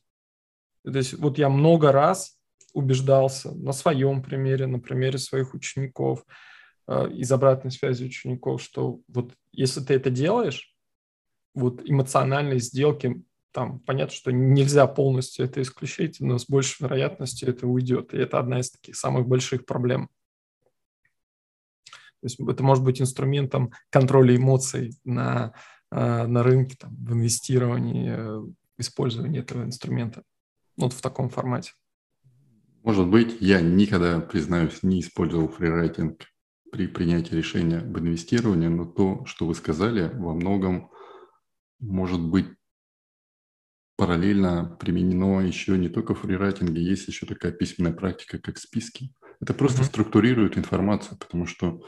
[0.85, 2.39] То есть вот я много раз
[2.75, 6.25] убеждался на своем примере, на примере своих учеников,
[6.89, 10.75] из обратной связи учеников, что вот если ты это делаешь,
[11.55, 13.23] вот эмоциональные сделки,
[13.53, 18.13] там понятно, что нельзя полностью это исключить, но с большей вероятностью это уйдет.
[18.15, 20.11] И это одна из таких самых больших проблем
[22.21, 25.53] то есть это может быть инструментом контроля эмоций на
[25.91, 28.43] э, на рынке там, в инвестировании, э,
[28.79, 30.23] использовании этого инструмента.
[30.77, 31.73] Вот в таком формате.
[32.83, 36.27] Может быть, я никогда, признаюсь, не использовал фрирайтинг
[36.73, 40.91] при принятии решения об инвестировании, но то, что вы сказали, во многом
[41.79, 42.47] может быть
[43.97, 49.15] параллельно применено еще не только в фрирайтинге, есть еще такая письменная практика, как списки.
[49.41, 49.87] Это просто mm-hmm.
[49.87, 51.83] структурирует информацию, потому что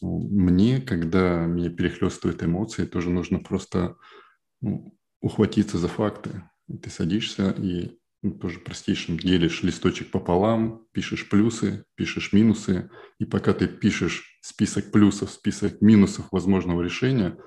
[0.00, 3.96] ну, мне, когда меня перехлестывают эмоции, тоже нужно просто
[4.60, 6.44] ну, ухватиться за факты.
[6.82, 7.98] Ты садишься и
[8.40, 15.30] тоже простейшим делишь листочек пополам, пишешь плюсы, пишешь минусы, и пока ты пишешь список плюсов,
[15.30, 17.38] список минусов возможного решения,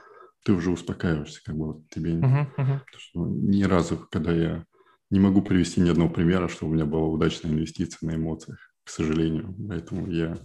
[0.43, 2.80] ты уже успокаиваешься, как бы вот тебе uh-huh, uh-huh.
[3.13, 4.65] ни разу, когда я
[5.09, 8.89] не могу привести ни одного примера, что у меня была удачная инвестиция на эмоциях, к
[8.89, 9.53] сожалению.
[9.67, 10.38] Поэтому я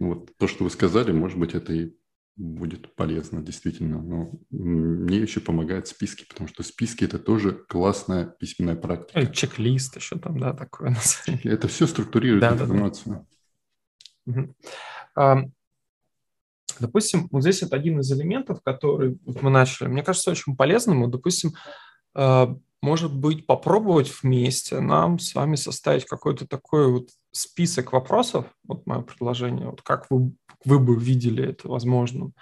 [0.00, 1.94] вот то, что вы сказали, может быть, это и
[2.38, 4.00] будет полезно, действительно.
[4.00, 9.18] Но мне еще помогают списки, потому что списки– это тоже классная письменная практика.
[9.18, 10.96] Или чек-лист еще там, да, такое.
[11.44, 13.26] Это все структурирует да, информацию.
[14.24, 14.48] Да,
[15.16, 15.44] да.
[16.80, 19.88] Допустим, вот здесь это один из элементов, который мы начали.
[19.88, 21.02] Мне кажется, очень полезным.
[21.02, 21.54] Вот, допустим,
[22.14, 28.86] а, может быть, попробовать вместе нам с вами составить какой-то такой вот список вопросов, вот
[28.86, 30.32] мое предложение, вот как вы,
[30.64, 32.34] вы бы видели это возможным,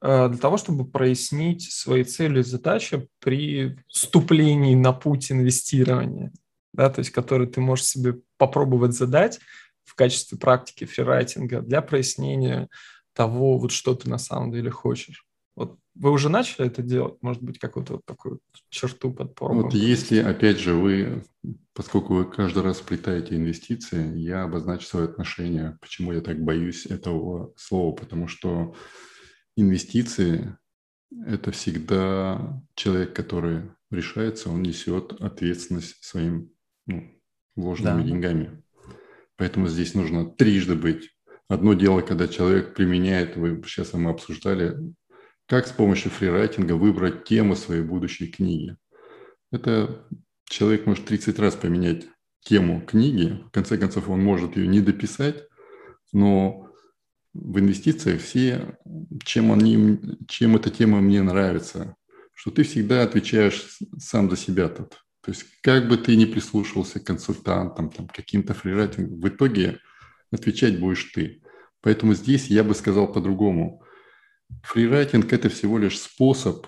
[0.00, 6.32] э, для того, чтобы прояснить свои цели и задачи при вступлении на путь инвестирования,
[6.72, 9.40] да, то есть который ты можешь себе попробовать задать
[9.84, 12.68] в качестве практики фрирайтинга для прояснения
[13.12, 15.26] того, вот что ты на самом деле хочешь.
[15.54, 17.22] Вот вы уже начали это делать?
[17.22, 18.40] Может быть, какую-то вот такую
[18.70, 19.64] черту под порогом?
[19.64, 21.24] Вот если, опять же, вы,
[21.74, 27.52] поскольку вы каждый раз сплетаете инвестиции, я обозначу свое отношение, почему я так боюсь этого
[27.56, 28.74] слова, потому что
[29.56, 30.56] инвестиции–
[31.26, 36.50] это всегда человек, который решается, он несет ответственность своим
[36.86, 37.10] ну,
[37.54, 38.08] вложенными да.
[38.08, 38.62] деньгами.
[39.36, 41.10] Поэтому здесь нужно трижды быть.
[41.48, 44.94] Одно дело, когда человек применяет, вы сейчас мы обсуждали,
[45.46, 48.76] как с помощью фрирайтинга выбрать тему своей будущей книги.
[49.50, 50.06] Это
[50.44, 52.06] человек может 30 раз поменять
[52.40, 55.44] тему книги, в конце концов он может ее не дописать,
[56.12, 56.68] но
[57.34, 58.76] в инвестициях все,
[59.24, 61.96] чем, они, чем эта тема мне нравится,
[62.34, 64.90] что ты всегда отвечаешь сам за себя тут.
[65.22, 69.78] То есть как бы ты ни прислушивался к консультантам, там, каким-то фрирайтингам, в итоге
[70.32, 71.42] отвечать будешь ты.
[71.80, 73.82] Поэтому здесь я бы сказал по-другому.
[74.62, 76.66] Фрирайтинг– это всего лишь способ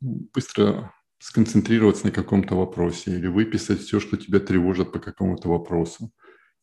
[0.00, 6.10] быстро сконцентрироваться на каком-то вопросе или выписать все, что тебя тревожит по какому-то вопросу.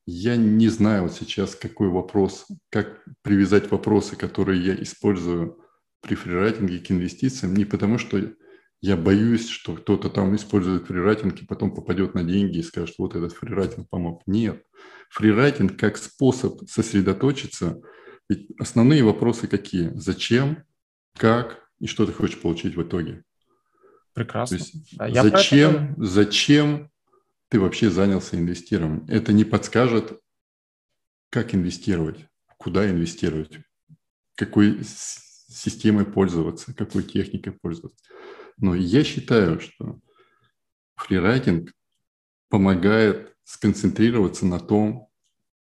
[0.06, 5.60] Я не знаю вот сейчас, какой вопрос, как привязать вопросы, которые я использую
[6.02, 8.20] при фрирайтинге к инвестициям, не потому что
[8.82, 13.16] я боюсь, что кто-то там использует фрирайтинг и потом попадет на деньги и скажет, вот
[13.16, 14.24] этот фрирайтинг помог.
[14.26, 14.64] Нет.
[15.10, 17.82] Фрирайтинг как способ сосредоточиться–
[18.30, 19.92] ведь основные вопросы какие?
[19.96, 20.64] Зачем,
[21.18, 23.24] как и что ты хочешь получить в итоге?
[24.14, 24.56] Прекрасно.
[24.56, 26.92] есть, а зачем, зачем
[27.50, 29.06] ты вообще занялся инвестированием?
[29.08, 30.20] Это не подскажет,
[31.30, 32.28] как инвестировать,
[32.58, 33.60] куда инвестировать,
[34.36, 38.04] какой системой пользоваться, какой техникой пользоваться.
[38.58, 40.00] Но я считаю, что
[40.96, 41.72] фрирайтинг
[42.50, 45.10] помогает сконцентрироваться на том,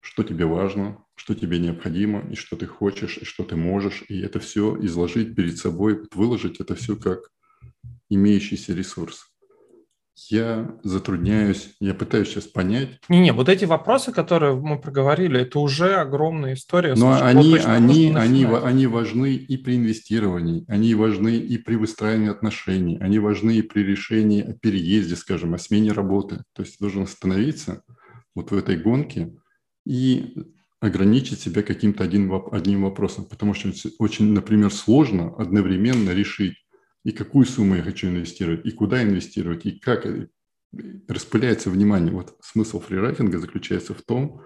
[0.00, 4.20] что тебе важно, что тебе необходимо, и что ты хочешь, и что ты можешь, и
[4.20, 7.18] это все изложить перед собой, выложить это все как
[8.08, 9.26] имеющийся ресурс.
[10.30, 13.00] Я затрудняюсь, я пытаюсь сейчас понять.
[13.08, 16.94] Не-не, вот эти вопросы, которые мы проговорили, это уже огромная история.
[16.94, 22.98] Но они, они, они, они важны и при инвестировании, они важны и при выстраивании отношений,
[23.00, 26.44] они важны и при решении о переезде, скажем, о смене работы.
[26.52, 27.82] То есть должен остановиться
[28.36, 29.34] вот в этой гонке
[29.84, 30.36] и
[30.80, 36.54] ограничить себя каким-то один, одним вопросом, потому что очень, например, сложно одновременно решить,
[37.04, 40.06] и какую сумму я хочу инвестировать, и куда инвестировать, и как
[41.08, 42.12] распыляется внимание.
[42.12, 44.42] Вот смысл фрирайтинга заключается в том,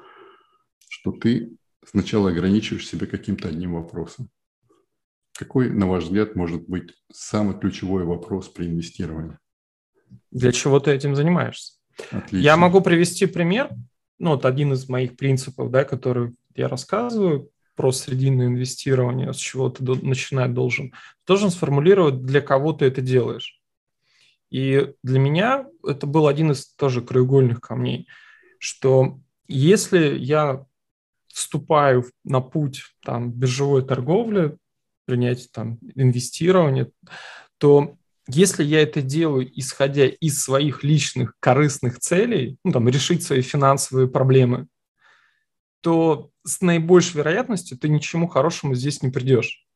[0.89, 4.28] что ты сначала ограничиваешь себя каким-то одним вопросом.
[5.37, 9.39] Какой, на ваш взгляд, может быть самый ключевой вопрос при инвестировании?
[10.31, 11.74] Для чего ты этим занимаешься?
[12.11, 12.37] Отлично.
[12.37, 13.70] Я могу привести пример
[14.21, 19.71] ну, вот один из моих принципов, да, который я рассказываю про срединное инвестирование, с чего
[19.71, 20.93] ты начинать должен,
[21.27, 23.59] должен сформулировать, для кого ты это делаешь.
[24.51, 28.09] И для меня это был один из тоже краеугольных камней,
[28.59, 29.18] что
[29.49, 30.66] если я
[31.29, 34.59] вступаю на путь там, биржевой торговли,
[35.07, 36.91] принять там инвестирование,
[37.57, 37.97] то
[38.33, 44.09] если я это делаю, исходя из своих личных корыстных целей, ну, там, решить свои финансовые
[44.09, 44.66] проблемы,
[45.81, 49.66] то с наибольшей вероятностью ты ничему хорошему здесь не придешь.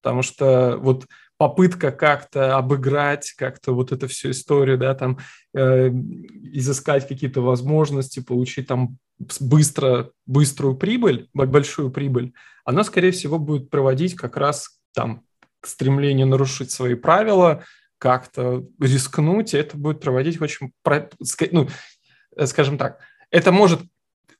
[0.00, 1.06] Потому что вот
[1.36, 5.18] попытка как-то обыграть, как-то вот эту всю историю, да, там,
[5.54, 8.98] э, изыскать какие-то возможности, получить там
[9.40, 12.32] быстро, быструю прибыль, большую прибыль,
[12.64, 15.24] она, скорее всего, будет проводить как раз там
[15.62, 17.64] стремлению нарушить свои правила,
[17.98, 20.72] как-то рискнуть, и это будет проводить очень,
[21.50, 21.68] ну,
[22.36, 23.00] э, скажем так,
[23.30, 23.80] это может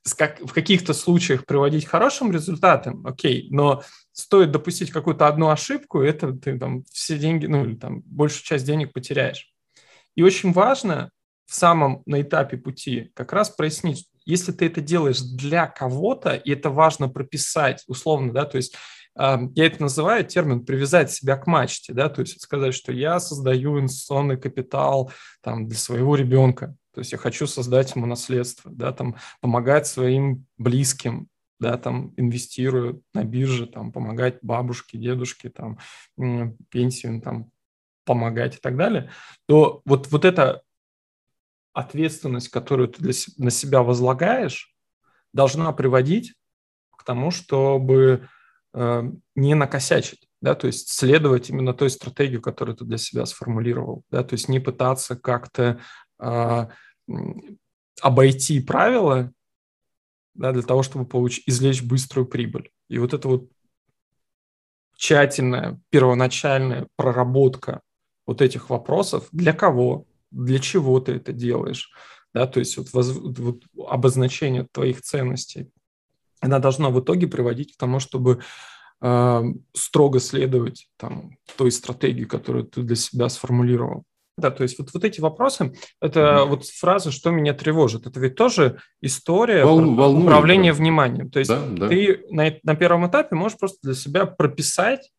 [0.05, 6.31] в каких-то случаях приводить к хорошим результатам, окей, но стоит допустить какую-то одну ошибку, это
[6.33, 9.51] ты там все деньги, ну или там большую часть денег потеряешь.
[10.15, 11.11] И очень важно
[11.45, 16.51] в самом на этапе пути как раз прояснить, если ты это делаешь для кого-то, и
[16.51, 18.75] это важно прописать условно, да, то есть
[19.19, 23.77] я это называю термин привязать себя к мачте, да, то есть сказать, что я создаю
[23.77, 25.11] инвестиционный капитал
[25.41, 30.45] там, для своего ребенка, то есть я хочу создать ему наследство, да, там, помогать своим
[30.57, 31.27] близким,
[31.59, 35.79] да, там, инвестирую на бирже, там, помогать бабушке, дедушке, там,
[36.69, 37.51] пенсию, там,
[38.05, 39.11] помогать и так далее,
[39.47, 40.63] то вот, вот эта
[41.73, 44.73] ответственность, которую ты для, на себя возлагаешь,
[45.33, 46.33] должна приводить
[46.97, 48.29] к тому, чтобы
[48.73, 54.23] не накосячить, да, то есть следовать именно той стратегии, которую ты для себя сформулировал, да,
[54.23, 55.81] то есть не пытаться как-то
[56.19, 56.67] э,
[58.01, 59.31] обойти правила
[60.33, 62.71] да, для того, чтобы получить, извлечь быструю прибыль.
[62.89, 63.49] И вот это вот
[64.95, 67.81] тщательная первоначальная проработка
[68.25, 71.91] вот этих вопросов, для кого, для чего ты это делаешь,
[72.33, 75.71] да, то есть вот, воз, вот обозначение твоих ценностей,
[76.39, 78.41] она должна в итоге приводить к тому, чтобы
[79.01, 84.03] э, строго следовать там, той стратегии, которую ты для себя сформулировал.
[84.37, 86.45] Да, то есть вот, вот эти вопросы, это mm-hmm.
[86.45, 91.29] вот фраза «что меня тревожит», это ведь тоже история Вол, про управления вниманием.
[91.29, 91.89] То есть да, да.
[91.89, 95.11] ты на, на первом этапе можешь просто для себя прописать,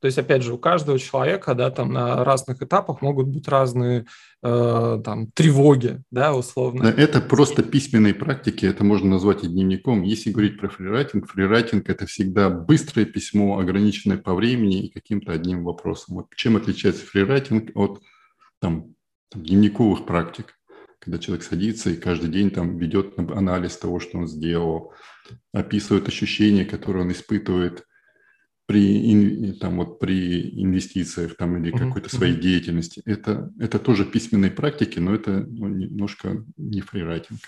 [0.00, 4.06] то есть, опять же, у каждого человека, да, там на разных этапах могут быть разные
[4.42, 6.84] э, там тревоги, да, условно.
[6.84, 10.02] Да, это просто письменные практики, это можно назвать и дневником.
[10.02, 15.64] Если говорить про фрирайтинг, фрирайтинг– это всегда быстрое письмо, ограниченное по времени и каким-то одним
[15.64, 16.16] вопросом.
[16.16, 18.00] Вот чем отличается фрирайтинг от
[18.60, 18.94] там,
[19.34, 20.54] дневниковых практик,
[21.00, 24.92] когда человек садится и каждый день там ведет анализ того, что он сделал,
[25.52, 27.84] описывает ощущения, которые он испытывает
[28.68, 33.00] при, там, вот, при инвестициях там, или какой-то своей деятельности.
[33.06, 37.40] Это, это тоже письменные практики, но это ну, немножко не фрирайтинг.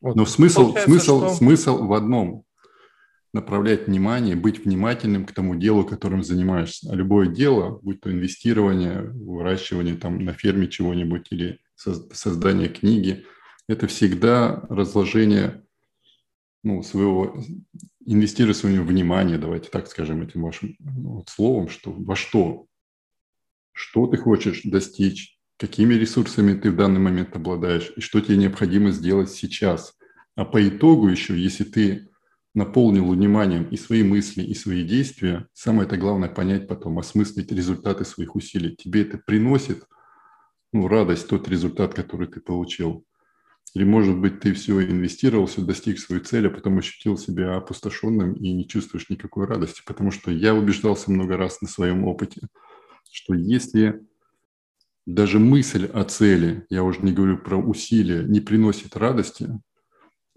[0.00, 0.16] Вот.
[0.16, 1.34] Но смысл, смысл, что...
[1.34, 2.44] смысл в одном
[3.34, 6.90] направлять внимание, быть внимательным к тому делу, которым занимаешься.
[6.90, 13.26] А любое дело, будь то инвестирование, выращивание там на ферме чего-нибудь или создание книги,
[13.68, 15.62] это всегда разложение
[16.62, 17.36] ну, своего,
[18.04, 22.66] инвестируя свое внимание, давайте так скажем этим вашим ну, вот словом, что во что,
[23.72, 28.90] что ты хочешь достичь, какими ресурсами ты в данный момент обладаешь и что тебе необходимо
[28.90, 29.96] сделать сейчас.
[30.34, 32.08] А по итогу еще, если ты
[32.54, 38.04] наполнил вниманием и свои мысли, и свои действия, самое это главное понять потом, осмыслить результаты
[38.04, 38.74] своих усилий.
[38.76, 39.84] Тебе это приносит
[40.72, 43.04] ну, радость, тот результат, который ты получил.
[43.74, 48.34] Или, может быть, ты все инвестировал, все достиг своей цели, а потом ощутил себя опустошенным
[48.34, 49.82] и не чувствуешь никакой радости.
[49.86, 52.48] Потому что я убеждался много раз на своем опыте,
[53.10, 54.06] что если
[55.06, 59.48] даже мысль о цели, я уже не говорю про усилия, не приносит радости,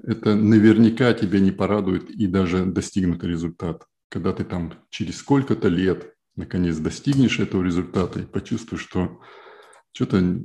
[0.04, 3.86] это наверняка тебя не порадует и даже достигнутый результат.
[4.10, 9.20] Когда ты там через сколько-то лет наконец достигнешь этого результата и почувствуешь, что
[9.92, 10.40] что-то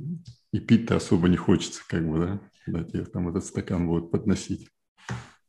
[0.51, 4.69] и пить-то особо не хочется, как бы, да, когда тебе там этот стакан будут подносить.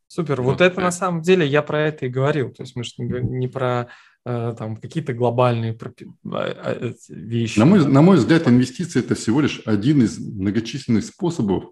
[0.07, 0.41] Супер.
[0.41, 2.51] Вот, вот это на самом деле я про это и говорил.
[2.51, 3.89] То есть мы же не про
[4.25, 5.97] э, там какие-то глобальные а,
[6.33, 7.59] а, вещи.
[7.59, 11.65] На мой, на мой взгляд, инвестиции– это всего лишь один из многочисленных способов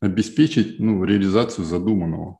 [0.00, 2.38] обеспечить ну, реализацию задуманного.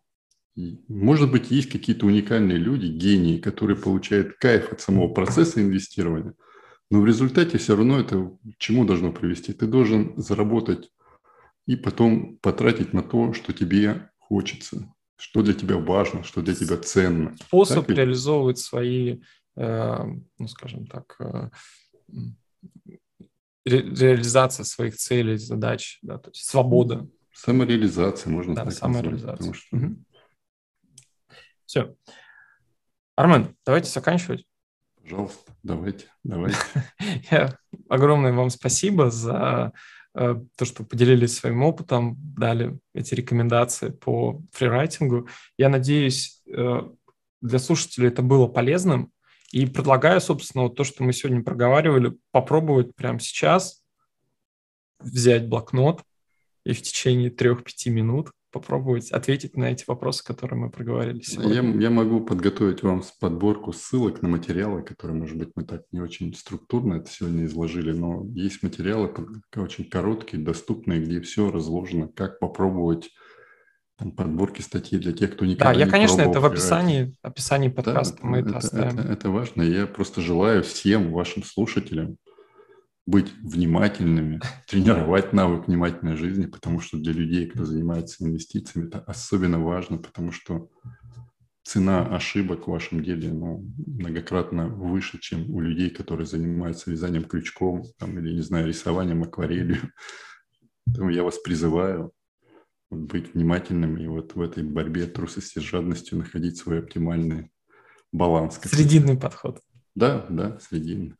[0.88, 6.34] Может быть, есть какие-то уникальные люди, гении, которые получают кайф от самого процесса инвестирования,
[6.90, 9.52] но в результате все равно это к чему должно привести?
[9.52, 10.90] Ты должен заработать
[11.70, 16.76] и потом потратить на то, что тебе хочется, что для тебя важно, что для тебя
[16.78, 17.36] ценно.
[17.36, 19.20] Способ так реализовывать свои,
[19.54, 20.04] э,
[20.38, 21.50] ну, скажем так, э,
[23.64, 27.08] ре, реализация своих целей, задач, да, то есть свобода.
[27.32, 29.46] Самореализация, можно да, так самореализация.
[29.46, 29.76] Назвать, что...
[29.76, 29.96] угу.
[31.66, 31.94] Все.
[33.14, 34.44] Армен, давайте заканчивать.
[35.00, 36.58] Пожалуйста, давайте, давайте.
[37.88, 39.72] Огромное вам спасибо за
[40.12, 45.28] то, что поделились своим опытом, дали эти рекомендации по фрирайтингу.
[45.56, 46.82] Я надеюсь, э,
[47.40, 49.12] для слушателей это было полезным.
[49.52, 53.82] И предлагаю, собственно, вот то, что мы сегодня проговаривали, попробовать прямо сейчас
[55.00, 56.02] взять блокнот
[56.64, 61.54] и в течение трех-пяти минут попробовать ответить на эти вопросы, которые мы проговорили сегодня.
[61.54, 66.00] Я, я могу подготовить вам подборку ссылок на материалы, которые, может быть, мы так не
[66.00, 69.12] очень структурно это сегодня изложили, но есть материалы
[69.56, 73.10] очень короткие, доступные, где все разложено, как попробовать
[74.00, 77.68] там, подборки статьи для тех, кто никогда да, я, не конечно, это в описании, описании
[77.68, 78.98] подкаста да, мы это, это оставим.
[78.98, 79.62] Это, это важно.
[79.62, 82.16] Я просто желаю всем вашим слушателям
[83.06, 89.58] быть внимательными, тренировать навык внимательной жизни, потому что для людей, кто занимается инвестициями, это особенно
[89.58, 90.68] важно, потому что
[91.62, 97.84] цена ошибок в вашем деле ну, многократно выше, чем у людей, которые занимаются вязанием крючком
[97.98, 99.92] там, или, не знаю, рисованием акварелью.
[100.86, 102.12] Поэтому я вас призываю
[102.90, 107.52] быть внимательным и вот в этой борьбе трусости с жадностью находить свой оптимальный
[108.10, 108.58] баланс.
[108.64, 109.60] Срединный подход.
[109.94, 111.14] Да, да, срединный.